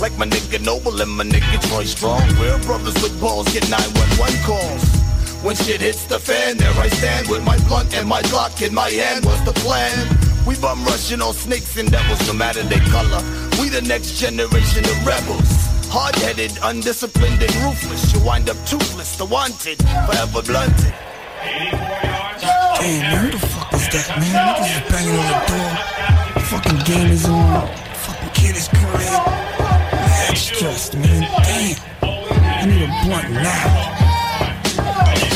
[0.00, 2.26] Like my nigga Noble and my nigga Troy Strong.
[2.40, 4.82] We're brothers with balls, get 911 calls.
[5.46, 8.74] When shit hits the fan, there I stand with my blunt and my Glock in
[8.74, 9.24] my hand.
[9.24, 9.94] What's the plan?
[10.44, 13.22] We bum rushing on snakes and devils, no matter their color.
[13.58, 15.50] We the next generation of rebels.
[15.90, 18.12] Hard-headed, undisciplined, and ruthless.
[18.14, 20.94] You wind up toothless, the wanted, forever blunted.
[21.42, 24.30] Damn, man, who the fuck is that, man?
[24.54, 25.70] Niggas is banging on the door.
[26.44, 27.66] Fucking game is on.
[27.66, 29.26] Fucking kid is crib.
[29.58, 31.26] Mad stressed, man.
[31.42, 31.76] Damn.
[32.02, 35.27] I need a blunt now.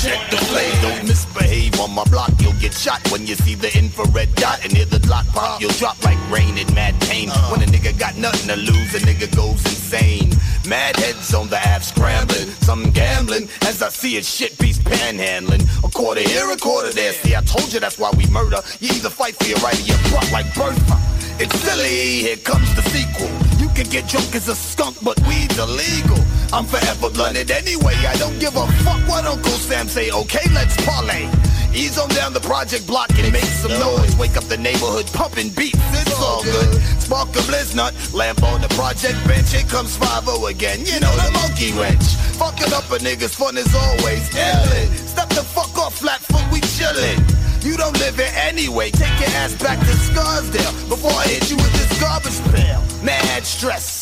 [0.00, 2.32] Check the play, don't misbehave on my block.
[2.40, 5.60] You'll get shot when you see the infrared dot and hear the block pop.
[5.60, 7.28] You'll drop like rain in mad pain.
[7.52, 10.32] When a nigga got nothing to lose, a nigga goes insane.
[10.66, 13.50] Mad heads on the app scrambling, some gambling.
[13.68, 15.68] As I see a shit piece panhandling.
[15.84, 17.12] A quarter here, a quarter there.
[17.12, 18.62] See, I told you that's why we murder.
[18.80, 20.96] You either fight for your right or you plot like Bertha.
[21.38, 23.28] It's silly, here comes the sequel.
[23.60, 26.16] You can get drunk as a skunk, but weed's illegal.
[26.52, 27.94] I'm forever blunted anyway.
[27.94, 30.10] I don't give a fuck what Uncle Sam say.
[30.10, 31.30] Okay, let's parlay.
[31.72, 34.16] Ease on down the project block and make some noise.
[34.16, 35.78] Wake up the neighborhood pumping beats.
[35.94, 36.74] It's all good.
[36.98, 39.52] Spark a blizz nut, lamp on the project bench.
[39.52, 40.80] Here comes 5 again.
[40.80, 42.02] You know the monkey wrench.
[42.42, 44.28] Fucking up a nigga's fun as always.
[44.30, 44.90] Illin'.
[45.06, 47.22] Step the fuck off, flat foot, we chillin'.
[47.64, 48.90] You don't live here anyway.
[48.90, 52.82] Take your ass back to Scarsdale before I hit you with this garbage pail.
[53.04, 53.99] Mad stress.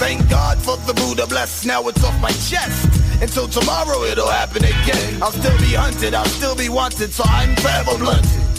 [0.00, 1.66] Thank God for the Buddha bless.
[1.66, 2.88] Now it's off my chest.
[3.20, 5.22] Until tomorrow it'll happen again.
[5.22, 8.49] I'll still be hunted, I'll still be wanted, so I'm forever blunted.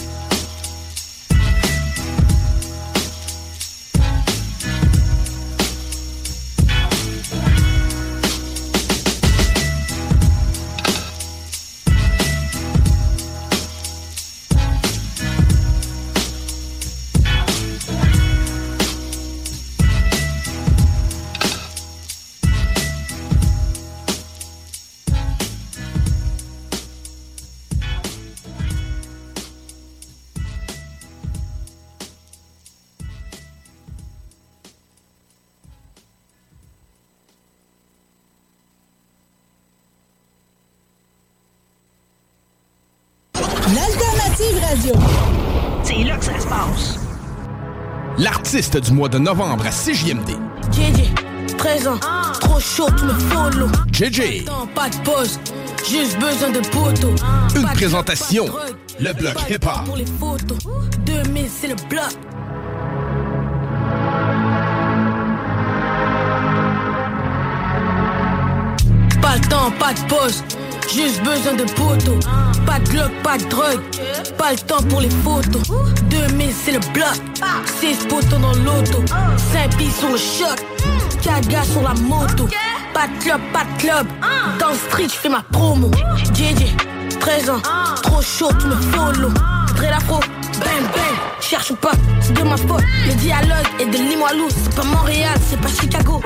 [48.72, 50.30] L'artiste du mois de novembre à CJMD.
[50.72, 51.12] JJ,
[51.58, 51.98] 13 ans,
[52.40, 53.68] trop chaud, tu me follow.
[53.92, 54.44] JJ.
[54.74, 55.38] Pas de pause,
[55.90, 57.14] juste besoin de poteau.
[57.54, 58.46] Une de présentation.
[58.46, 59.84] de Le bloc de hip-hop.
[59.84, 60.58] Pour les photos,
[61.04, 62.02] 2000 c'est le bloc.
[69.20, 70.42] Pas le temps, pas de pause,
[70.92, 72.18] juste besoin de poteau.
[72.66, 73.80] Pas de glock, pas de drogue,
[74.36, 75.62] pas le temps pour les photos.
[76.10, 77.16] 2000 c'est le bloc,
[77.80, 79.02] 6 poteaux dans l'auto,
[79.52, 80.58] 5 billes sur le choc,
[81.22, 82.48] 4 gars sur la moto.
[82.94, 84.06] Pas de club, pas de club,
[84.58, 85.90] dans le street je fais ma promo.
[86.34, 86.76] JJ,
[87.20, 87.60] présent.
[88.02, 89.30] Trop chaud, tu me follow.
[89.76, 90.20] Dre l'afro,
[90.60, 91.16] bang bang.
[91.40, 92.84] Cherche pas, c'est de ma faute.
[93.06, 96.20] Le dialogue est de Limoilou, c'est pas Montréal, c'est pas Chicago.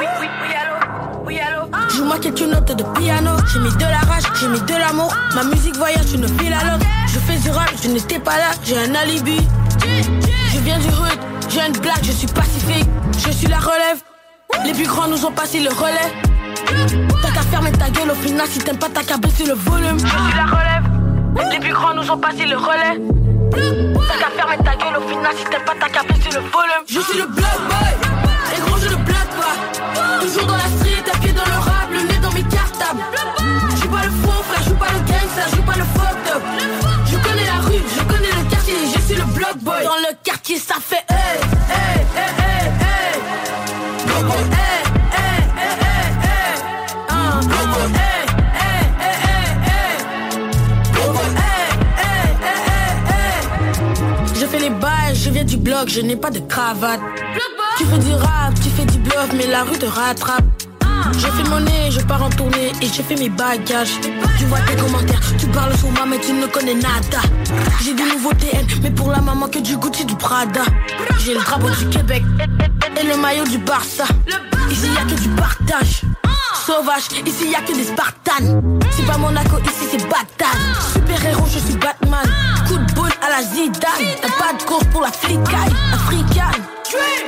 [1.91, 3.31] Joue-moi quelques notes de piano.
[3.53, 5.13] J'ai mis de la rage, j'ai mis de l'amour.
[5.35, 6.87] Ma musique voyage une file à l'autre.
[7.09, 9.39] Je fais du rap, je n'étais pas là, j'ai un alibi.
[10.53, 11.19] Je viens du hood,
[11.49, 12.87] j'ai une blague, je suis pacifique.
[13.19, 13.99] Je suis la relève.
[14.65, 16.13] Les plus grands nous ont passé le relais.
[17.23, 19.99] T'as qu'à fermer ta gueule au final si t'aimes pas t'as qu'à baisser le volume.
[19.99, 21.51] Je suis la relève.
[21.53, 23.01] Les plus grands nous ont passé le relais.
[23.51, 26.85] T'as qu'à fermer ta gueule au final si t'aimes pas t'as qu'à baisser le volume.
[26.89, 28.06] Je suis le block boy.
[39.87, 41.17] Dans le quartier ça fait hey,
[41.71, 43.21] hey, hey, hey, hey.
[54.35, 56.99] Je fais les bails, je viens du bloc, je n'ai pas de cravate.
[57.79, 60.43] Tu fais du rap, tu fais du bluff, mais la rue te rattrape.
[61.19, 64.01] Je fais mon nez, je pars en tournée et j'ai fait mes bagages.
[64.39, 67.21] Tu vois tes commentaires, tu parles sur moi mais tu ne connais nada.
[67.83, 70.63] J'ai des nouveaux TN, mais pour la maman que du Gucci, du Prada.
[71.19, 72.23] J'ai le drapeau du Québec
[73.01, 74.05] et le maillot du Barça.
[74.71, 76.03] Ici y a que du partage.
[76.67, 78.61] Sauvage, ici y a que des Spartans.
[78.91, 80.59] C'est pas Monaco, ici c'est Bagdad.
[80.93, 82.27] Super héros, je suis Batman.
[82.67, 84.17] Coup de boule à la Zidane.
[84.21, 86.63] T'as pas de course pour la flicaille, africaine.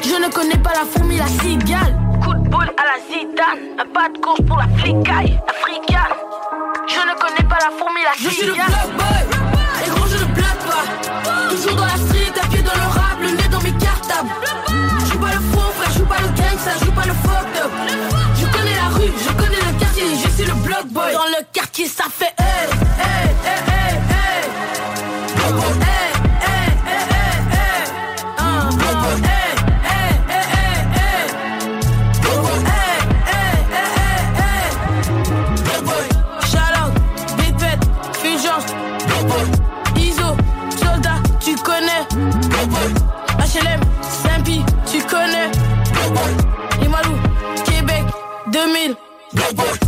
[0.03, 2.08] Je ne connais pas la fourmi, la cigale.
[2.49, 3.93] Boule à la Zidane.
[3.93, 6.15] Pas de course pour la flicaille, africaine.
[6.87, 8.13] Je ne connais pas la fourmi, la.
[8.19, 9.23] Je suis le block boy.
[9.85, 10.85] Et gros, je ne blague pas.
[11.51, 14.31] Toujours dans la street, à pied dans le rap, le nez dans mes cartables.
[15.01, 17.13] Je suis pas le faux frère, je suis pas le gangster, je suis pas le
[17.13, 17.73] fucked up.
[18.35, 21.13] Je connais la rue, je connais le quartier, je suis le block boy.
[21.13, 22.69] Dans le quartier, ça fait hey,
[22.99, 23.28] hey,
[49.35, 49.88] 2000.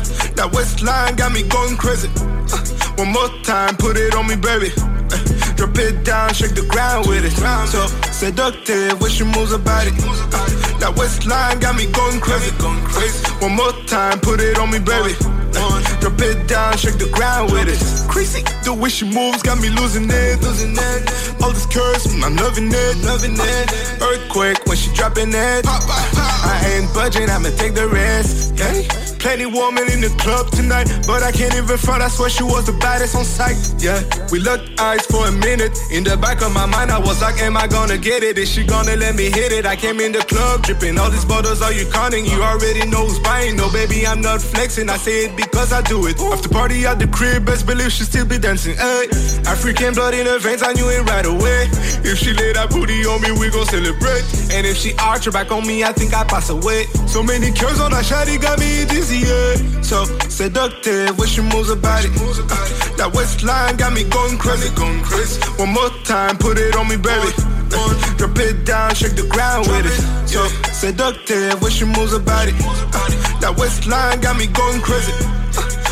[0.41, 2.09] that waistline got me going crazy.
[2.17, 2.57] Uh,
[2.97, 4.73] one more time, put it on me, baby.
[4.73, 5.21] Uh,
[5.53, 7.33] drop it down, shake the ground with it.
[7.69, 9.93] So seductive, wish your moves about it.
[10.01, 10.49] Uh,
[10.81, 12.49] that waistline got me going crazy.
[13.37, 15.13] One more time, put it on me, baby.
[15.53, 17.77] Uh, drop it down, shake the ground with it.
[18.09, 21.01] Crazy, the way she moves got me losing it, losing it.
[21.37, 23.65] All this curves, I'm loving it, loving it.
[24.01, 25.69] Earthquake when she dropping it.
[25.69, 28.57] I ain't budging, I'ma take the risk.
[28.57, 29.10] Yeah.
[29.21, 32.01] Plenty woman in the club tonight, but I can't even front.
[32.01, 33.55] I swear she was the baddest on sight.
[33.77, 34.01] Yeah,
[34.31, 35.77] we looked eyes for a minute.
[35.91, 38.39] In the back of my mind, I was like, Am I gonna get it?
[38.39, 39.67] Is she gonna let me hit it?
[39.67, 40.97] I came in the club dripping.
[40.97, 42.25] All these bottles are you counting?
[42.25, 43.55] You already know who's buying.
[43.55, 44.89] No, baby, I'm not flexing.
[44.89, 46.19] I say it because I do it.
[46.19, 48.75] After party at the crib, best believe she still be dancing.
[48.75, 49.05] Hey,
[49.45, 51.69] African blood in her veins, I knew it right away.
[52.03, 54.25] If she lay that booty on me, we gon' celebrate.
[54.49, 56.85] And if she arch her back on me, I think I pass away.
[57.05, 59.81] So many curves on that shawty got me dizzy, yeah.
[59.81, 62.11] So seductive, wish she moves about it.
[62.97, 65.39] That waistline got me going crazy, going crazy.
[65.57, 67.31] One more time, put it on me, baby.
[68.17, 70.27] Drop it down, shake the ground with it.
[70.27, 72.55] So seductive, wish she moves about it.
[73.41, 75.13] That waistline got me going crazy.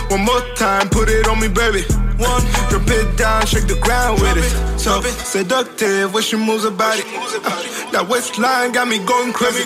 [0.09, 2.09] One more time, put it on me, baby.
[2.20, 4.80] One, drop it down, shake the ground with it.
[4.80, 7.05] So seductive, wish she moves about it.
[7.07, 9.63] Uh, that waistline got me going crazy.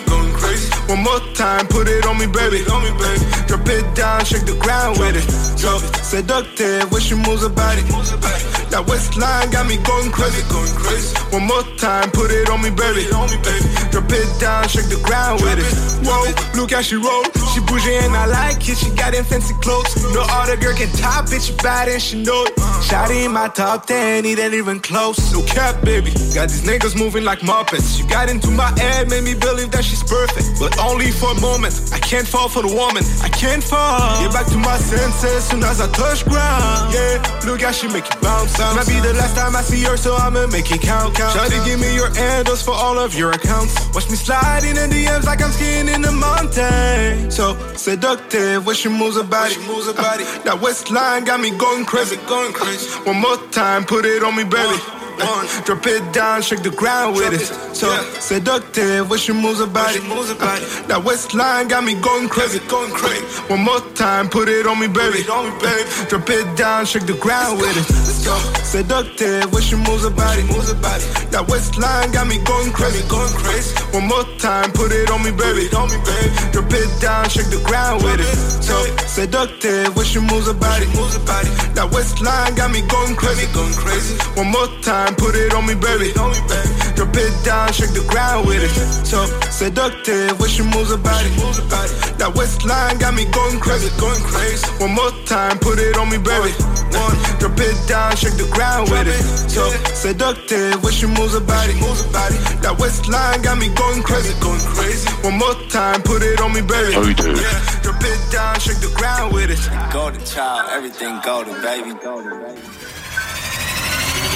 [0.86, 2.62] One more time, put it on me, baby.
[2.70, 3.20] On me, baby.
[3.46, 5.26] Drop it down, shake the ground with it.
[5.58, 8.63] So seductive, wish she moves about it.
[8.74, 11.14] That West line got me going crazy, going crazy.
[11.30, 13.06] One more time, put it on me, baby.
[13.14, 13.70] On me, baby.
[13.94, 15.70] Drop it down, shake the ground with it.
[16.02, 16.26] Whoa,
[16.58, 17.22] look how she roll.
[17.54, 18.74] She bougie and I like it.
[18.74, 19.94] She got them fancy clothes.
[20.10, 21.46] No other girl can top it.
[21.46, 22.58] She bad and she know it.
[22.82, 25.22] Shotty in my top 10, it ain't even close.
[25.32, 26.10] No cap, baby.
[26.34, 27.96] Got these niggas moving like Muppets.
[27.96, 30.58] She got into my head, made me believe that she's perfect.
[30.58, 31.78] But only for a moment.
[31.94, 33.06] I can't fall for the woman.
[33.22, 34.18] I can't fall.
[34.18, 36.92] Get back to my senses soon as I touch ground.
[36.92, 38.63] Yeah, look how she make it bounce.
[38.72, 41.14] Might be the last time I see her, so I'ma make it count.
[41.14, 41.34] count.
[41.50, 43.74] to give me your handles for all of your accounts.
[43.94, 47.30] Watch me slide in the DMs like I'm skiing in the mountain.
[47.30, 49.56] So seductive when she moves her body.
[49.66, 50.24] Moves body.
[50.24, 52.16] Uh, that West line got me going crazy.
[52.26, 52.88] Going crazy.
[53.04, 55.03] One more time, put it on me, baby.
[55.18, 55.46] One.
[55.64, 57.46] Drop it down, shake the ground with it.
[57.74, 57.88] So
[58.20, 60.00] seductive when she moves her body.
[60.00, 60.64] Moves her body.
[60.64, 63.24] Uh, that West line got me going crazy, going crazy.
[63.50, 65.26] One more time, put it on me, baby.
[65.28, 65.84] On me, baby.
[66.08, 67.84] Drop it down, shake the ground with it.
[68.24, 70.42] So seductive when she moves her body.
[70.44, 71.04] Moves her body.
[71.34, 73.74] That West line got me going crazy, going crazy.
[73.90, 75.66] One more time, put it on me, baby.
[75.74, 76.30] On me, baby.
[76.52, 78.30] Drop it down, shake the ground with it.
[78.62, 78.76] So
[79.10, 80.86] seductive when she moves her body.
[80.94, 81.50] Moves her body.
[81.74, 84.14] That West line got me going crazy, going crazy.
[84.38, 86.12] One more time time, put it on me, baby.
[86.18, 86.70] On me, baby.
[86.96, 88.72] Drop it down, shake the ground with it.
[89.04, 91.28] So seductive when she moves her body.
[91.36, 91.92] Moves her body.
[92.18, 94.64] That West line got me going crazy, going crazy.
[94.80, 96.52] One more time, put it on me, baby.
[96.94, 99.20] One, drop it down, shake the ground with it.
[99.50, 101.74] So seductive when she moves her body.
[101.80, 102.38] Moves her body.
[102.62, 105.08] That West line got me going crazy, going crazy.
[105.26, 106.96] One more time, put it on me, baby.
[106.96, 107.34] Oh, you do.
[107.34, 109.60] Yeah, drop it down, shake the ground with it.
[109.92, 111.92] Golden child, everything golden, baby.
[112.00, 112.83] Golden, baby.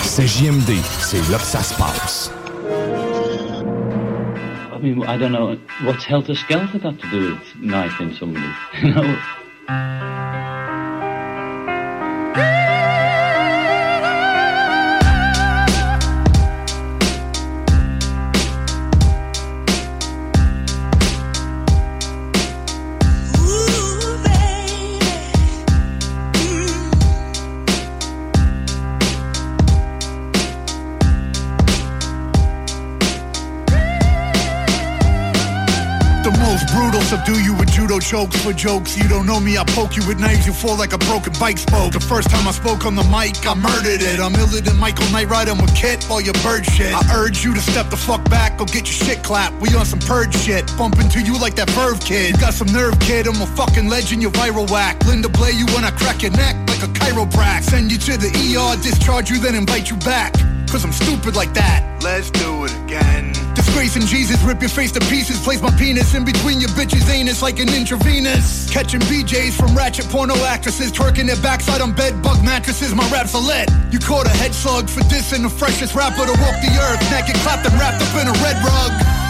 [0.08, 2.32] CJMD, c'est là que ça se passe.
[4.72, 8.46] I mean, I don't know what's Helter Skelter got to do with knifing somebody,
[8.82, 9.18] you know?
[37.08, 38.98] Subdue you with judo chokes for jokes.
[38.98, 41.56] You don't know me, I poke you with knives, you fall like a broken bike
[41.56, 41.94] spoke.
[41.94, 44.20] The first time I spoke on the mic, I murdered it.
[44.20, 46.92] I'm iller than Michael Knight riding with KITT, all your bird shit.
[46.92, 49.58] I urge you to step the fuck back, go get your shit clapped.
[49.58, 52.34] We on some purge shit, bump into you like that Verve kid.
[52.34, 55.02] You got some nerve, kid, I'm a fucking legend, you viral whack.
[55.06, 57.62] Linda Blair you when I crack your neck like a chiropract.
[57.62, 60.34] Send you to the ER, discharge you, then invite you back.
[60.68, 62.02] Cause I'm stupid like that.
[62.02, 63.47] Let's do it again.
[63.78, 65.38] Disgracing Jesus, rip your face to pieces.
[65.38, 68.68] Place my penis in between your bitches' anus like an intravenous.
[68.68, 70.90] Catching BJs from ratchet porno actresses.
[70.90, 72.92] Twerking their backside on bed bug mattresses.
[72.92, 73.70] My raps are lit.
[73.92, 77.08] You caught a head slug for dissing the freshest rapper to walk the earth.
[77.12, 79.27] Naked, clapped and wrapped up in a red rug.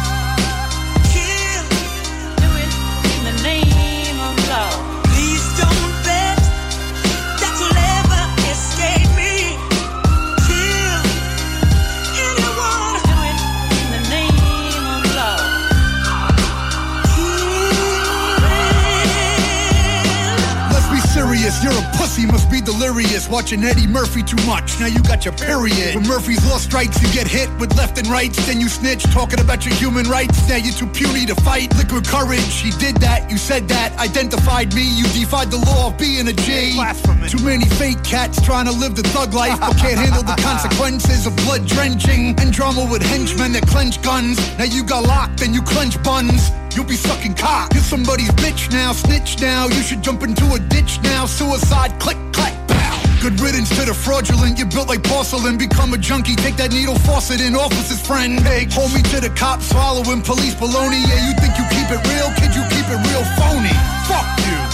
[21.62, 23.28] You're a pussy, must be delirious.
[23.28, 24.78] Watching Eddie Murphy too much.
[24.78, 25.94] Now you got your period.
[25.94, 28.44] When Murphy's law strikes, you get hit with left and rights.
[28.46, 30.48] Then you snitch, talking about your human rights.
[30.48, 31.74] Now you're too puny to fight.
[31.76, 33.98] Liquid courage, he did that, you said that.
[33.98, 36.74] Identified me, you defied the law of being a G.
[36.74, 37.28] Blasphemy.
[37.28, 41.26] Too many fake cats trying to live the thug life, but can't handle the consequences
[41.26, 42.38] of blood drenching.
[42.38, 44.38] And drama with henchmen that clench guns.
[44.58, 46.50] Now you got locked, and you clench buns.
[46.74, 47.72] You'll be sucking cock.
[47.74, 49.66] You're somebody's bitch now, snitch now.
[49.66, 51.26] You should jump into a ditch now.
[51.26, 53.02] Suicide, click, clack, pow.
[53.20, 54.58] Good riddance to the fraudulent.
[54.58, 55.58] You're built like porcelain.
[55.58, 56.36] Become a junkie.
[56.36, 58.38] Take that needle faucet in officer's friend.
[58.40, 61.02] Hey, hold me to the cops, swallowing police baloney.
[61.02, 62.28] Yeah, you think you keep it real?
[62.36, 63.74] Kid, you keep it real phony.
[64.06, 64.67] Fuck you.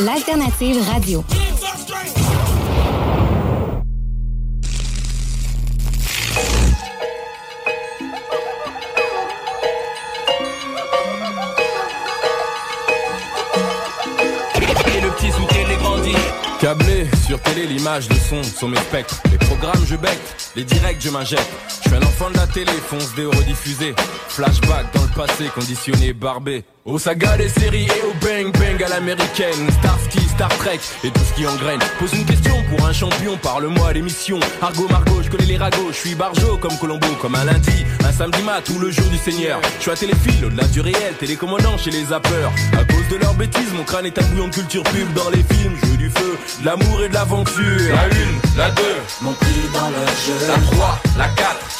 [0.00, 1.24] L'alternative radio.
[16.60, 19.22] Câblé sur télé, l'image, le son sont mes spectres.
[19.30, 20.18] Les programmes, je bec,
[20.56, 21.79] les directs, je m'injecte.
[21.90, 23.94] Je suis un enfant de la télé, fonce des rediffusés.
[24.28, 26.64] Flashback dans le passé, conditionné, barbé.
[26.84, 29.68] Au saga des séries et au bang bang à l'américaine.
[29.80, 31.80] Starsky, Star Trek et tout ce qui engraine.
[31.98, 34.38] Pose une question pour un champion, parle-moi l'émission.
[34.62, 38.12] Argo Margot, je connais les ragots, je suis barjo comme Colombo, comme un lundi, un
[38.12, 39.60] samedi mat ou le jour du Seigneur.
[39.78, 42.52] Je suis à téléphile, au-delà du réel, télécommandant chez les zappeurs.
[42.78, 45.42] À cause de leurs bêtises, mon crâne est un bouillon de culture pub dans les
[45.54, 45.76] films.
[45.84, 47.94] Jeu du feu, de l'amour et de l'aventure.
[47.94, 50.46] La une, la deux, Mon prix dans leur jeu.
[50.48, 51.79] la trois, la quatre,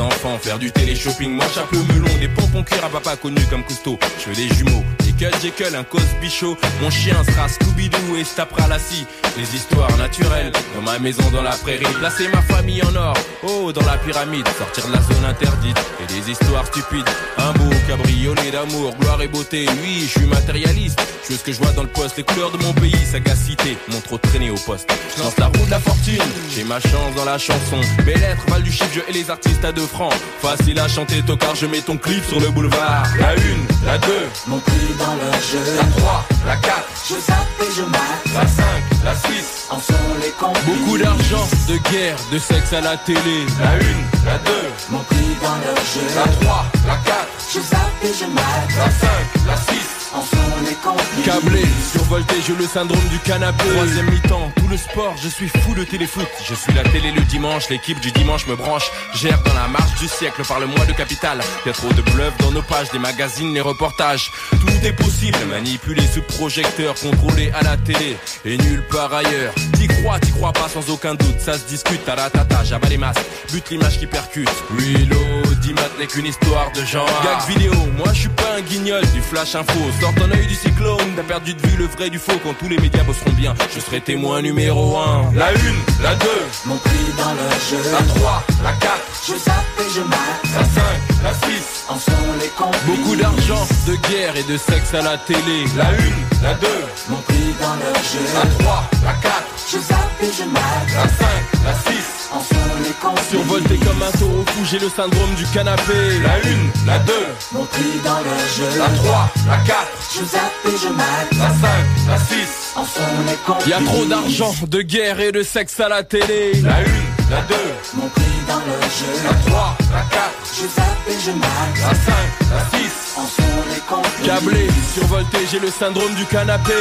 [0.00, 1.30] enfants, faire du télé-shopping.
[1.30, 3.98] Moi, chape le melon, des pompons cuir à papa connu comme Cousteau.
[4.18, 4.84] Je veux des jumeaux,
[5.24, 6.54] Cut Jekyll, un Cosby Show.
[6.82, 9.06] Mon chien sera Scooby-Doo et se tapera la scie.
[9.38, 11.86] Les histoires naturelles, dans ma maison, dans la prairie.
[11.98, 14.46] Placer ma famille en or, oh, dans la pyramide.
[14.58, 17.08] Sortir de la zone interdite et des histoires stupides.
[17.38, 19.66] Un beau cabriolet d'amour, gloire et beauté.
[19.82, 21.00] Oui, je suis matérialiste.
[21.24, 23.78] Je veux ce que je vois dans le poste, les couleurs de mon pays, sagacité.
[23.88, 24.92] Mon trop traîné au poste.
[25.16, 26.20] Je lance la roue de la fortune,
[26.54, 27.80] j'ai ma chance dans la chanson.
[28.04, 30.12] Mes lettres valent du chiffre, je et les artistes à deux francs.
[30.42, 33.06] Facile à chanter, tocard, je mets ton clip sur le boulevard.
[33.18, 35.62] La une, la deux, Mon prix dans leur jeu.
[35.76, 38.24] la trois, la quatre, Je zappe et je mate.
[38.34, 39.66] la cinq, la six.
[39.70, 40.64] En sont les complices.
[40.78, 43.46] Beaucoup d'argent, de guerre, de sexe à la télé.
[43.60, 46.06] La une, la deux, Mon prix dans leur jeu.
[46.16, 48.70] la trois, la quatre, Je zappe et je mate.
[48.78, 49.86] la cinq, la six.
[50.14, 51.24] En sont les complices.
[51.24, 51.62] Câblé,
[51.92, 53.64] survolté, j'ai le syndrome du canapé.
[53.74, 56.28] Troisième mi-temps, tout le sport, je suis fou de téléfoot.
[56.48, 58.90] Je suis la télé le dimanche, l'équipe du dimanche me branche.
[59.14, 61.40] Gère dans la marche du siècle, parle-moi de capital.
[61.66, 64.30] Y a trop de bluff dans nos pages, des magazines, les reportages.
[64.50, 69.52] Tout est possible, manipulé sous projecteur, contrôlé à la télé et nulle part ailleurs.
[69.86, 72.02] T'y crois, t'y crois pas sans aucun doute, ça se discute.
[72.06, 73.20] Taratata, j'abats les masques,
[73.52, 74.48] bute l'image qui percute.
[74.70, 77.06] Reload, Dimat n'est qu'une histoire de genre.
[77.22, 79.78] Gag vidéo, moi je suis pas un guignol du flash info.
[80.00, 82.32] Sors ton œil du cyclone, t'as perdu de vue le vrai du faux.
[82.42, 86.28] Quand tous les médias bosseront bien, je serai témoin numéro 1 La une, la deux,
[86.64, 87.90] Mon prix dans leur jeu.
[87.92, 88.92] la 3, la 4,
[89.28, 90.18] Je zappe et je mate.
[90.54, 90.82] la 5,
[91.24, 91.84] la 6.
[91.88, 92.10] En sont
[92.40, 92.82] les complices.
[92.86, 95.64] Beaucoup d'argent, de guerre et de sexe à la télé.
[95.76, 98.20] La une, la deux, Mon prix dans leur jeu.
[98.34, 99.32] la 3, la 4,
[99.72, 100.62] Je zappe et je mate.
[100.94, 101.26] la 5,
[101.64, 102.30] la 6.
[102.32, 102.54] En sont
[102.84, 103.28] les complices.
[103.30, 106.18] Survolté comme un taureau fou, j'ai le syndrome du canapé.
[106.22, 108.78] La une, la deux, Mon prix dans leur jeu.
[108.78, 109.76] la 3, la 4,
[110.18, 111.32] Je zappe et je mate.
[111.38, 111.60] la 5,
[112.08, 112.72] la 6.
[112.76, 113.68] En sont les complices.
[113.68, 116.60] Y a trop d'argent, de guerre et de sexe à la télé.
[116.62, 117.04] La une,
[117.34, 119.12] la deux, Mon prix dans leur jeu.
[119.24, 121.78] la 3, la 4, Je zappe et je mate.
[121.82, 122.14] la 5,
[122.50, 122.92] la 6.
[123.16, 124.26] En sont les complices.
[124.26, 126.72] Câblé, survolté, j'ai le syndrome du canapé.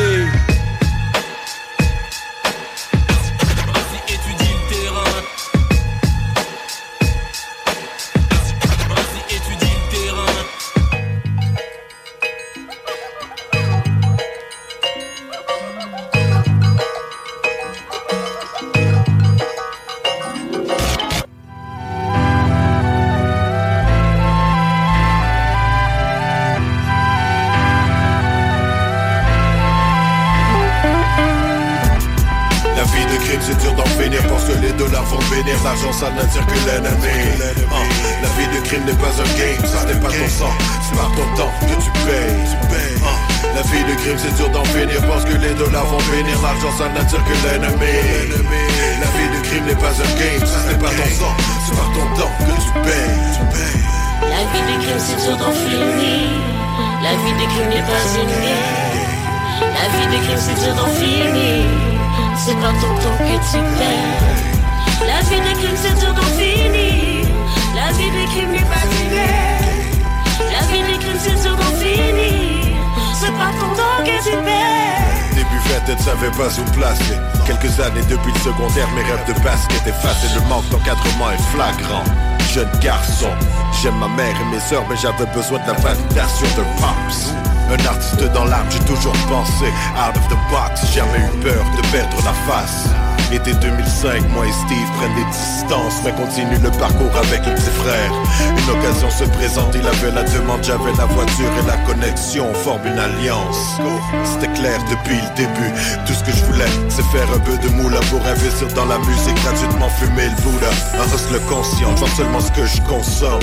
[35.64, 37.40] L'argent ça n'attire que l'ennemi
[38.22, 40.54] La vie de crime n'est pas un game, ça n'est pas ton sang
[40.84, 44.66] C'est par ton temps que tu payes Ah, La vie de crime c'est dur d'en
[44.66, 47.96] finir parce que les dollars vont venir L'argent ça n'attire que l'ennemi
[49.00, 51.36] La vie de crime n'est pas un game, ça n'est pas ton sang
[51.66, 53.24] C'est par ton temps que tu payes
[54.30, 56.30] La vie des crimes, c'est dur d'en finir.
[57.04, 59.04] La vie des crimes n'est pas une guerre.
[59.62, 61.66] La vie des crimes, c'est dur d'en finir.
[62.38, 64.63] C'est pas ton temps que tu perds.
[65.34, 67.28] La vie des crimes, c'est d'en finir.
[67.74, 69.64] La vie des crimes n'est pas guerre.
[70.52, 72.78] La vie des crimes, c'est d'en finir.
[73.16, 75.34] C'est pas ton temps que tu perds.
[75.34, 77.18] Début vingtaine, ne savais pas où placer
[77.48, 82.04] Quelques années depuis le secondaire, mes rêves de basket effacés Le manque d'encadrement est flagrant
[82.54, 83.30] Jeune garçon,
[83.82, 87.34] j'aime ma mère et mes sœurs Mais j'avais besoin de la validation de Pops
[87.72, 89.66] Un artiste dans l'âme, j'ai toujours pensé
[89.98, 92.90] Out of the box, jamais eu peur de perdre la face
[93.32, 97.72] Été 2005, moi et Steve prennent des distances Mais continuent le parcours avec le petit
[97.82, 98.12] frère
[98.58, 102.54] Une occasion se présente, il avait la demande J'avais la voiture et la connexion, on
[102.54, 103.80] forme une alliance.
[104.24, 105.72] C'était clair depuis le début
[106.06, 109.00] Tout ce que je voulais, c'est faire un peu de moula Pour investir dans la
[109.00, 110.70] musique, gratuitement fumer le Bouddha
[111.02, 113.42] Un hustle conscient, vois seulement ce que je consomme.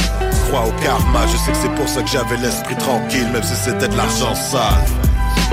[0.48, 3.54] Crois au karma, je sais que c'est pour ça que j'avais l'esprit tranquille Même si
[3.54, 5.09] c'était de l'argent sale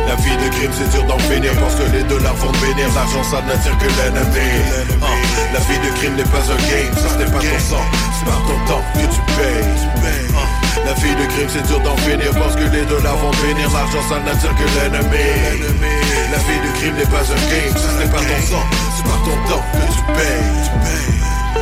[0.07, 1.51] la vie de crime c'est dur d'en finir.
[1.59, 4.49] Parce que les dollars vont bénir L'argent ça n'attire que l'ennemi
[5.53, 7.85] La vie de crime n'est pas un game, ça ce n'est pas ton sang.
[8.17, 9.67] C'est par ton temps que tu payes.
[10.37, 10.47] Ah,
[10.85, 12.31] La vie de crime c'est dur d'en finir.
[12.39, 15.27] Parce que les dollars vont bénir L'argent ça n'attire que l'ennemi
[16.31, 18.65] La vie de crime n'est pas un game, ça n'est pas ton sang.
[18.95, 20.67] C'est par ton temps que tu payes.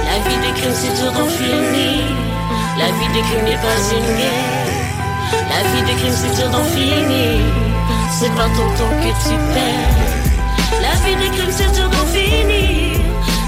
[0.05, 2.35] La vie des crimes c'est dur d'en finir.
[2.77, 6.63] La vie des crimes n'est pas une guerre La vie des crimes c'est dur d'en
[6.65, 7.64] finir
[8.11, 10.81] C'est pas ton temps que tu perds.
[10.81, 12.99] La vie des crimes c'est dur d'en finir.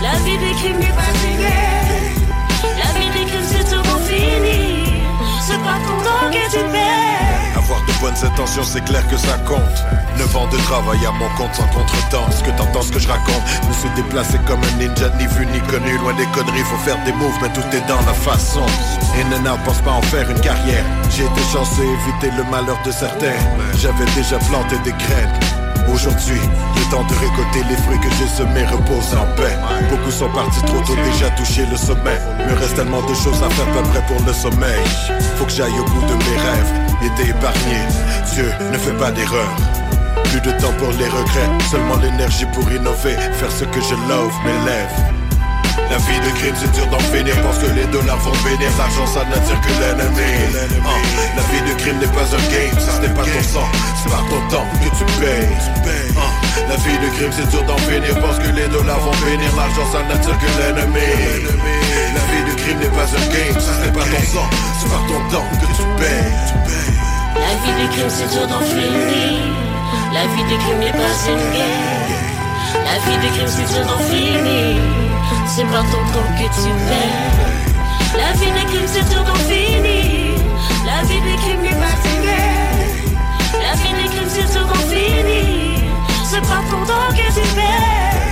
[0.02, 2.14] La vie des crimes n'est pas guerre
[2.78, 5.04] La vie des crimes c'est dur d'en finir.
[5.42, 7.37] C'est pas ton temps que tu perds
[7.68, 9.60] Avoir de bonnes intentions, c'est clair que ça compte.
[10.18, 12.32] 9 ans de travail à mon compte sans contretemps.
[12.32, 13.44] Ce que t'entends, ce que je raconte.
[13.62, 15.98] Je me suis déplacé comme un ninja, ni vu ni connu.
[15.98, 18.66] Loin des conneries, faut faire des moves, mais tout est dans la façon.
[19.20, 20.86] And out, pense pas en faire une carrière.
[21.10, 23.36] J'ai été chanceux, éviter le malheur de certains.
[23.76, 25.57] J'avais déjà planté des graines.
[25.92, 26.40] Aujourd'hui,
[26.76, 29.58] il est temps de récolter les fruits que j'ai semés, repose en paix.
[29.90, 32.20] Beaucoup sont partis trop tôt, déjà touché le sommet.
[32.48, 34.84] Me reste tellement de choses à faire, pas prêt pour le sommeil.
[35.38, 37.80] Faut que j'aille au bout de mes rêves, et épargné.
[38.34, 39.56] Dieu ne fait pas d'erreur.
[40.26, 44.34] Plus de temps pour les regrets, seulement l'énergie pour innover, faire ce que je love,
[44.46, 45.17] mes lèvres.
[45.90, 49.08] La vie de crime c'est dur d'en finir parce que les dollars vont bénir L'argent
[49.08, 50.32] ça n'attire que l'ennemi.
[50.86, 50.90] Ah,
[51.36, 53.68] La vie de crime n'est pas un game, ça ce n'est pas ton sang.
[54.04, 55.48] C'est par ton temps que tu payes.
[56.18, 56.32] Ah,
[56.70, 59.88] La vie de crime c'est dur d'en finir parce que les dollars vont bénir L'argent
[59.92, 61.12] ça n'attire que l'ennemi.
[61.48, 64.50] La vie de crime n'est pas un game, ça ce n'est pas ton sang.
[64.80, 66.36] C'est par ton temps que tu payes.
[67.40, 69.40] La vie des crimes c'est dur d'en finir.
[70.14, 74.00] La vie des crimes n'est pas une guerre La vie des crimes c'est dur d'en
[74.04, 75.07] finir
[75.48, 76.04] c'est maintenant
[76.38, 77.68] que tu m'aimes.
[78.16, 80.36] La vie n'est qu'une saison finie
[80.86, 82.78] La vie n'est qu'une imaginaire.
[83.54, 85.90] La vie n'est qu'une saison finie
[86.26, 88.27] C'est pas ton temps que tu m'aimes.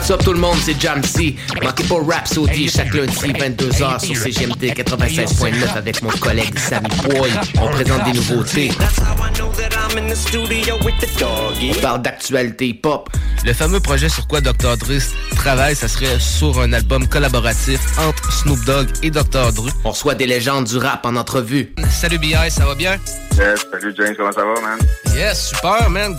[0.00, 1.36] What's up tout le monde, c'est Jamsey.
[1.62, 7.30] Manquez pas Rhapsody chaque lundi 22h sur CGMD 96.9 avec mon collègue Sammy Boy.
[7.60, 8.72] On présente des nouveautés.
[11.60, 13.10] On parle d'actualité pop.
[13.44, 14.78] Le fameux projet sur quoi Dr.
[14.78, 15.02] Dre
[15.36, 19.52] travaille, ça serait sur un album collaboratif entre Snoop Dogg et Dr.
[19.52, 19.68] Dre.
[19.84, 21.74] On reçoit des légendes du rap en entrevue.
[21.90, 22.96] Salut BI, ça va bien?
[23.36, 24.78] Yes, salut James, comment ça va, man?
[25.14, 26.16] Yes, super, man.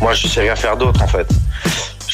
[0.00, 1.28] Moi, je sais rien faire d'autre, en fait.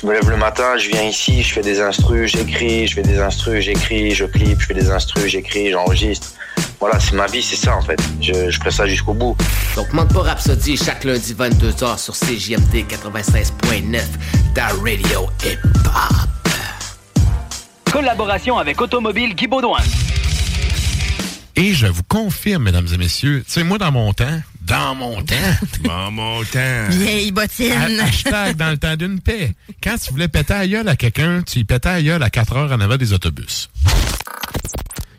[0.02, 3.02] Je me lève le matin, je viens ici, je fais des instrus, j'écris, je fais
[3.02, 6.32] des instrus, j'écris, je clip, je fais des instrus, j'écris, j'enregistre.
[6.80, 8.00] Voilà, c'est ma vie, c'est ça, en fait.
[8.20, 9.36] Je, je ferai ça jusqu'au bout.
[9.76, 14.00] Donc manque pas Rhapsody chaque lundi 22h sur CJMD 96.9,
[14.56, 16.50] ta radio hip-hop.
[17.92, 19.78] Collaboration avec Automobile Guy Baudouin.
[21.54, 24.40] Et je vous confirme, mesdames et messieurs, tu sais, moi, dans mon temps,
[24.72, 25.34] dans mon temps,
[25.84, 26.86] dans mon temps...
[26.88, 27.72] Vieille bottine.
[28.00, 29.52] Ha- Hashtag dans le temps d'une paix.
[29.82, 32.56] Quand tu voulais péter à gueule à quelqu'un, tu y pétais à gueule à 4
[32.56, 33.68] heures en avant des autobus.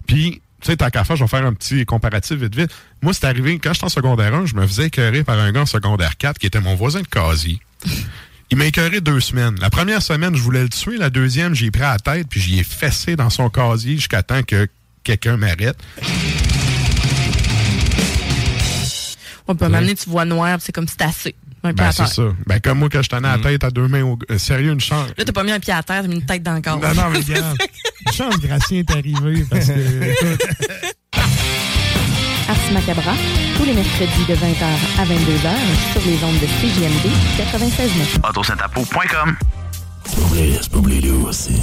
[0.07, 2.71] Puis, tu sais, tant qu'à faire, je vais faire un petit comparatif vite vite.
[3.03, 5.61] Moi, c'est arrivé, quand j'étais en secondaire 1, je me faisais écœurer par un gars
[5.61, 7.59] en secondaire 4 qui était mon voisin de casier.
[8.49, 9.55] Il m'a écœuré deux semaines.
[9.61, 10.97] La première semaine, je voulais le tuer.
[10.97, 14.23] La deuxième, j'ai pris à la tête puis j'y ai fessé dans son casier jusqu'à
[14.23, 14.67] temps que
[15.03, 15.77] quelqu'un m'arrête.
[19.47, 21.35] On peut m'amener, tu vois noir, puis c'est comme si t'as assez.
[21.63, 22.23] Ben, c'est ça.
[22.45, 24.17] Ben, comme moi, quand je tenais la tête à deux mains, au...
[24.29, 25.07] euh, sérieux, une chance.
[25.17, 26.77] Là, t'as pas mis un pied à terre, t'as mis une tête dans le corps.
[26.77, 27.57] Non, non, mais regarde.
[28.05, 29.71] Une chance, Gracien est arrivé parce que,
[32.49, 33.13] Ars Macabra,
[33.55, 34.65] tous les mercredis de 20h
[34.99, 37.07] à 22h sur les ondes de CJMD
[38.19, 38.29] 96.9.
[38.29, 39.35] Autosyntapo.com
[40.05, 41.55] C'est pas oublié, c'est pas oublié lui aussi.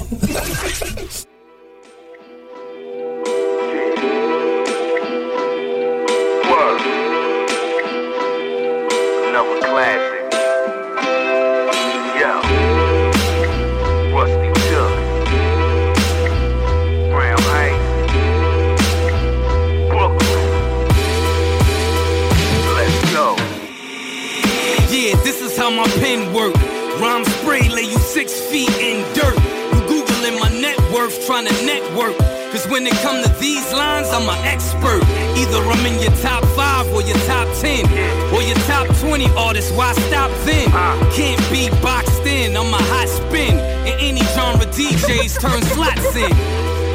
[34.21, 35.01] I'm an expert.
[35.41, 37.89] Either I'm in your top five or your top ten.
[38.35, 40.69] Or your top 20 artists, why stop then?
[41.17, 43.57] Can't be boxed in, I'm a hot spin.
[43.89, 46.37] In any genre, DJs turn slots in.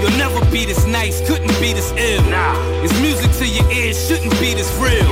[0.02, 2.22] You'll never be this nice, couldn't be this ill.
[2.86, 5.10] It's music to your ears, shouldn't be this real.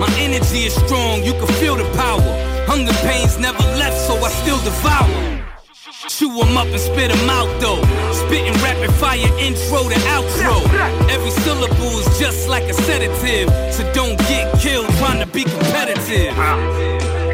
[0.00, 2.24] My energy is strong, you can feel the power.
[2.66, 5.39] Hunger pains never left, so I still devour.
[6.20, 7.80] Chew 'em up and spit 'em out though.
[8.12, 10.60] Spitting rapid fire intro to outro.
[11.08, 13.48] Every syllable is just like a sedative.
[13.72, 16.36] So don't get killed trying to be competitive.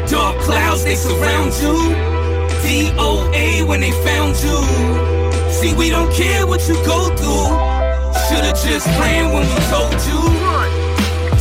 [0.09, 1.75] Dark clouds, they surround you.
[2.63, 4.57] DOA when they found you.
[5.51, 7.49] See, we don't care what you go through.
[8.29, 10.21] Should've just planned when we told you.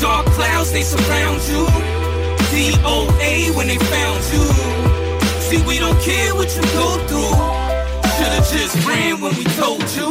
[0.00, 1.64] Dark clouds, they surround you.
[2.50, 4.85] DOA when they found you.
[5.46, 7.30] See, we don't care what you go through.
[8.18, 10.10] Should've just ran when we told you.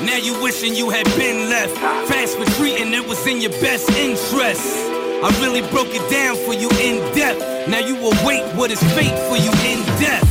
[0.00, 1.76] Now you wishing you had been left.
[2.08, 4.64] Fast retreating, it was in your best interest.
[5.22, 7.68] I really broke it down for you in depth.
[7.68, 10.24] Now you await what is fate for you in death.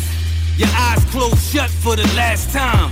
[0.57, 2.91] Your eyes closed shut for the last time.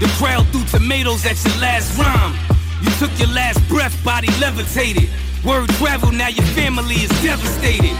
[0.00, 2.36] The crowd threw tomatoes at your last rhyme.
[2.82, 5.08] You took your last breath, body levitated.
[5.46, 7.96] Word travel, now your family is devastated.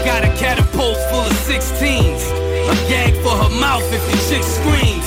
[0.00, 2.24] I got a catapult full of 16s.
[2.72, 5.04] A gag for her mouth if your chick screams.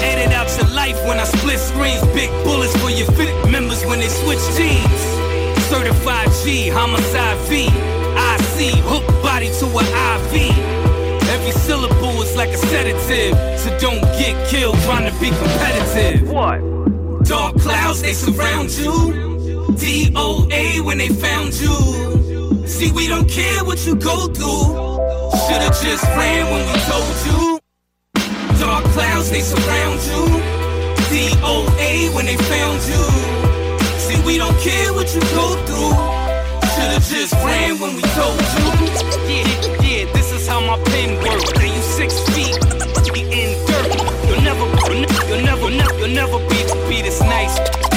[0.00, 2.06] Edit out your life when I split screens.
[2.14, 5.02] Big bullets for your fit members when they switch teams.
[5.66, 7.66] Certified G, homicide V.
[7.66, 10.54] IC, hook body to an IV.
[11.34, 13.34] Every syllable is like a sedative.
[13.58, 16.30] So don't get killed trying to be competitive.
[16.30, 16.60] What?
[17.24, 18.92] Dark clouds, they surround you.
[19.74, 22.07] DOA when they found you.
[22.68, 24.76] See, we don't care what you go through.
[25.48, 27.58] Should've just ran when we told you.
[28.60, 30.22] Dark clouds, they surround you.
[31.10, 33.02] DOA when they found you.
[33.98, 35.92] See, we don't care what you go through.
[36.74, 38.66] Should've just ran when we told you.
[39.26, 39.48] Yeah,
[39.82, 41.50] yeah, this is how my pen works.
[41.54, 42.54] Now you six feet
[43.16, 43.96] in dirt.
[44.28, 44.66] You'll never,
[45.28, 47.87] you'll never, never, you'll never be, be this nice.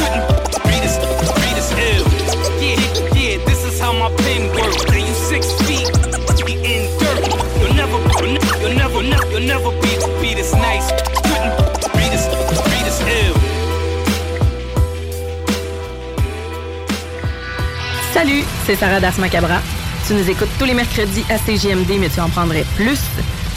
[18.13, 19.61] Salut, c'est Sarah Das Macabra.
[20.05, 22.99] Tu nous écoutes tous les mercredis à CGMD, mais tu en prendrais plus.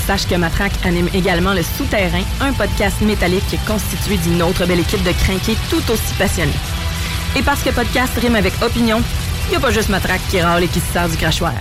[0.06, 5.02] Sache que Matraque anime également Le Souterrain, un podcast métallique constitué d'une autre belle équipe
[5.02, 6.52] de crinqués tout aussi passionnés.
[7.36, 9.02] Et parce que podcast rime avec opinion,
[9.46, 11.52] il n'y a pas juste Matraque qui râle et qui se sert du crachoir.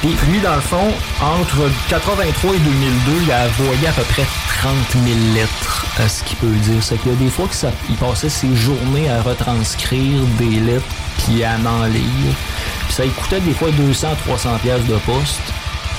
[0.00, 4.26] Puis lui, dans le fond, entre 83 et 2002, il a envoyé à peu près
[4.60, 6.82] 30 000 lettres, à ce qu'il peut dire.
[6.82, 10.86] C'est qu'il y a des fois qu'il passait ses journées à retranscrire des lettres
[11.18, 12.34] puis à en lire.
[12.86, 15.40] Puis ça lui coûtait des fois 200 300 pièces de poste.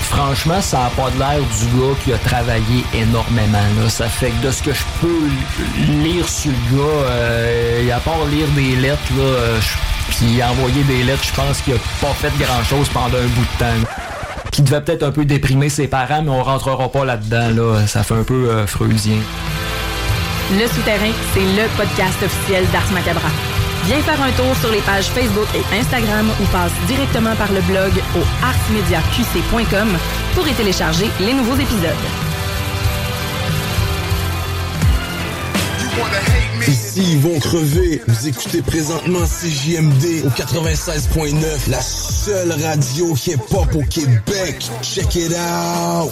[0.10, 3.58] Franchement, ça n'a pas de l'air du gars qui a travaillé énormément.
[3.80, 3.90] Là.
[3.90, 5.30] Ça fait que de ce que je peux
[6.04, 9.60] lire sur le gars, euh, à part lire des lettres, là, euh,
[10.10, 13.60] puis envoyer des lettres, je pense qu'il a pas fait grand-chose pendant un bout de
[13.60, 13.88] temps.
[14.52, 17.50] Qui devait peut-être un peu déprimer ses parents, mais on rentrera pas là-dedans.
[17.56, 17.88] Là.
[17.88, 19.18] Ça fait un peu euh, freudien.
[20.52, 23.30] Le Souterrain, c'est le podcast officiel d'Ars Macabra.
[23.86, 27.62] Viens faire un tour sur les pages Facebook et Instagram ou passe directement par le
[27.62, 29.98] blog au arsmediaqc.com
[30.36, 31.92] pour y télécharger les nouveaux épisodes.
[36.68, 38.02] Ici, ils vont crever.
[38.08, 44.70] Vous écoutez présentement CJMD au 96.9, la seule radio hip-hop au Québec.
[44.82, 46.12] Check it out.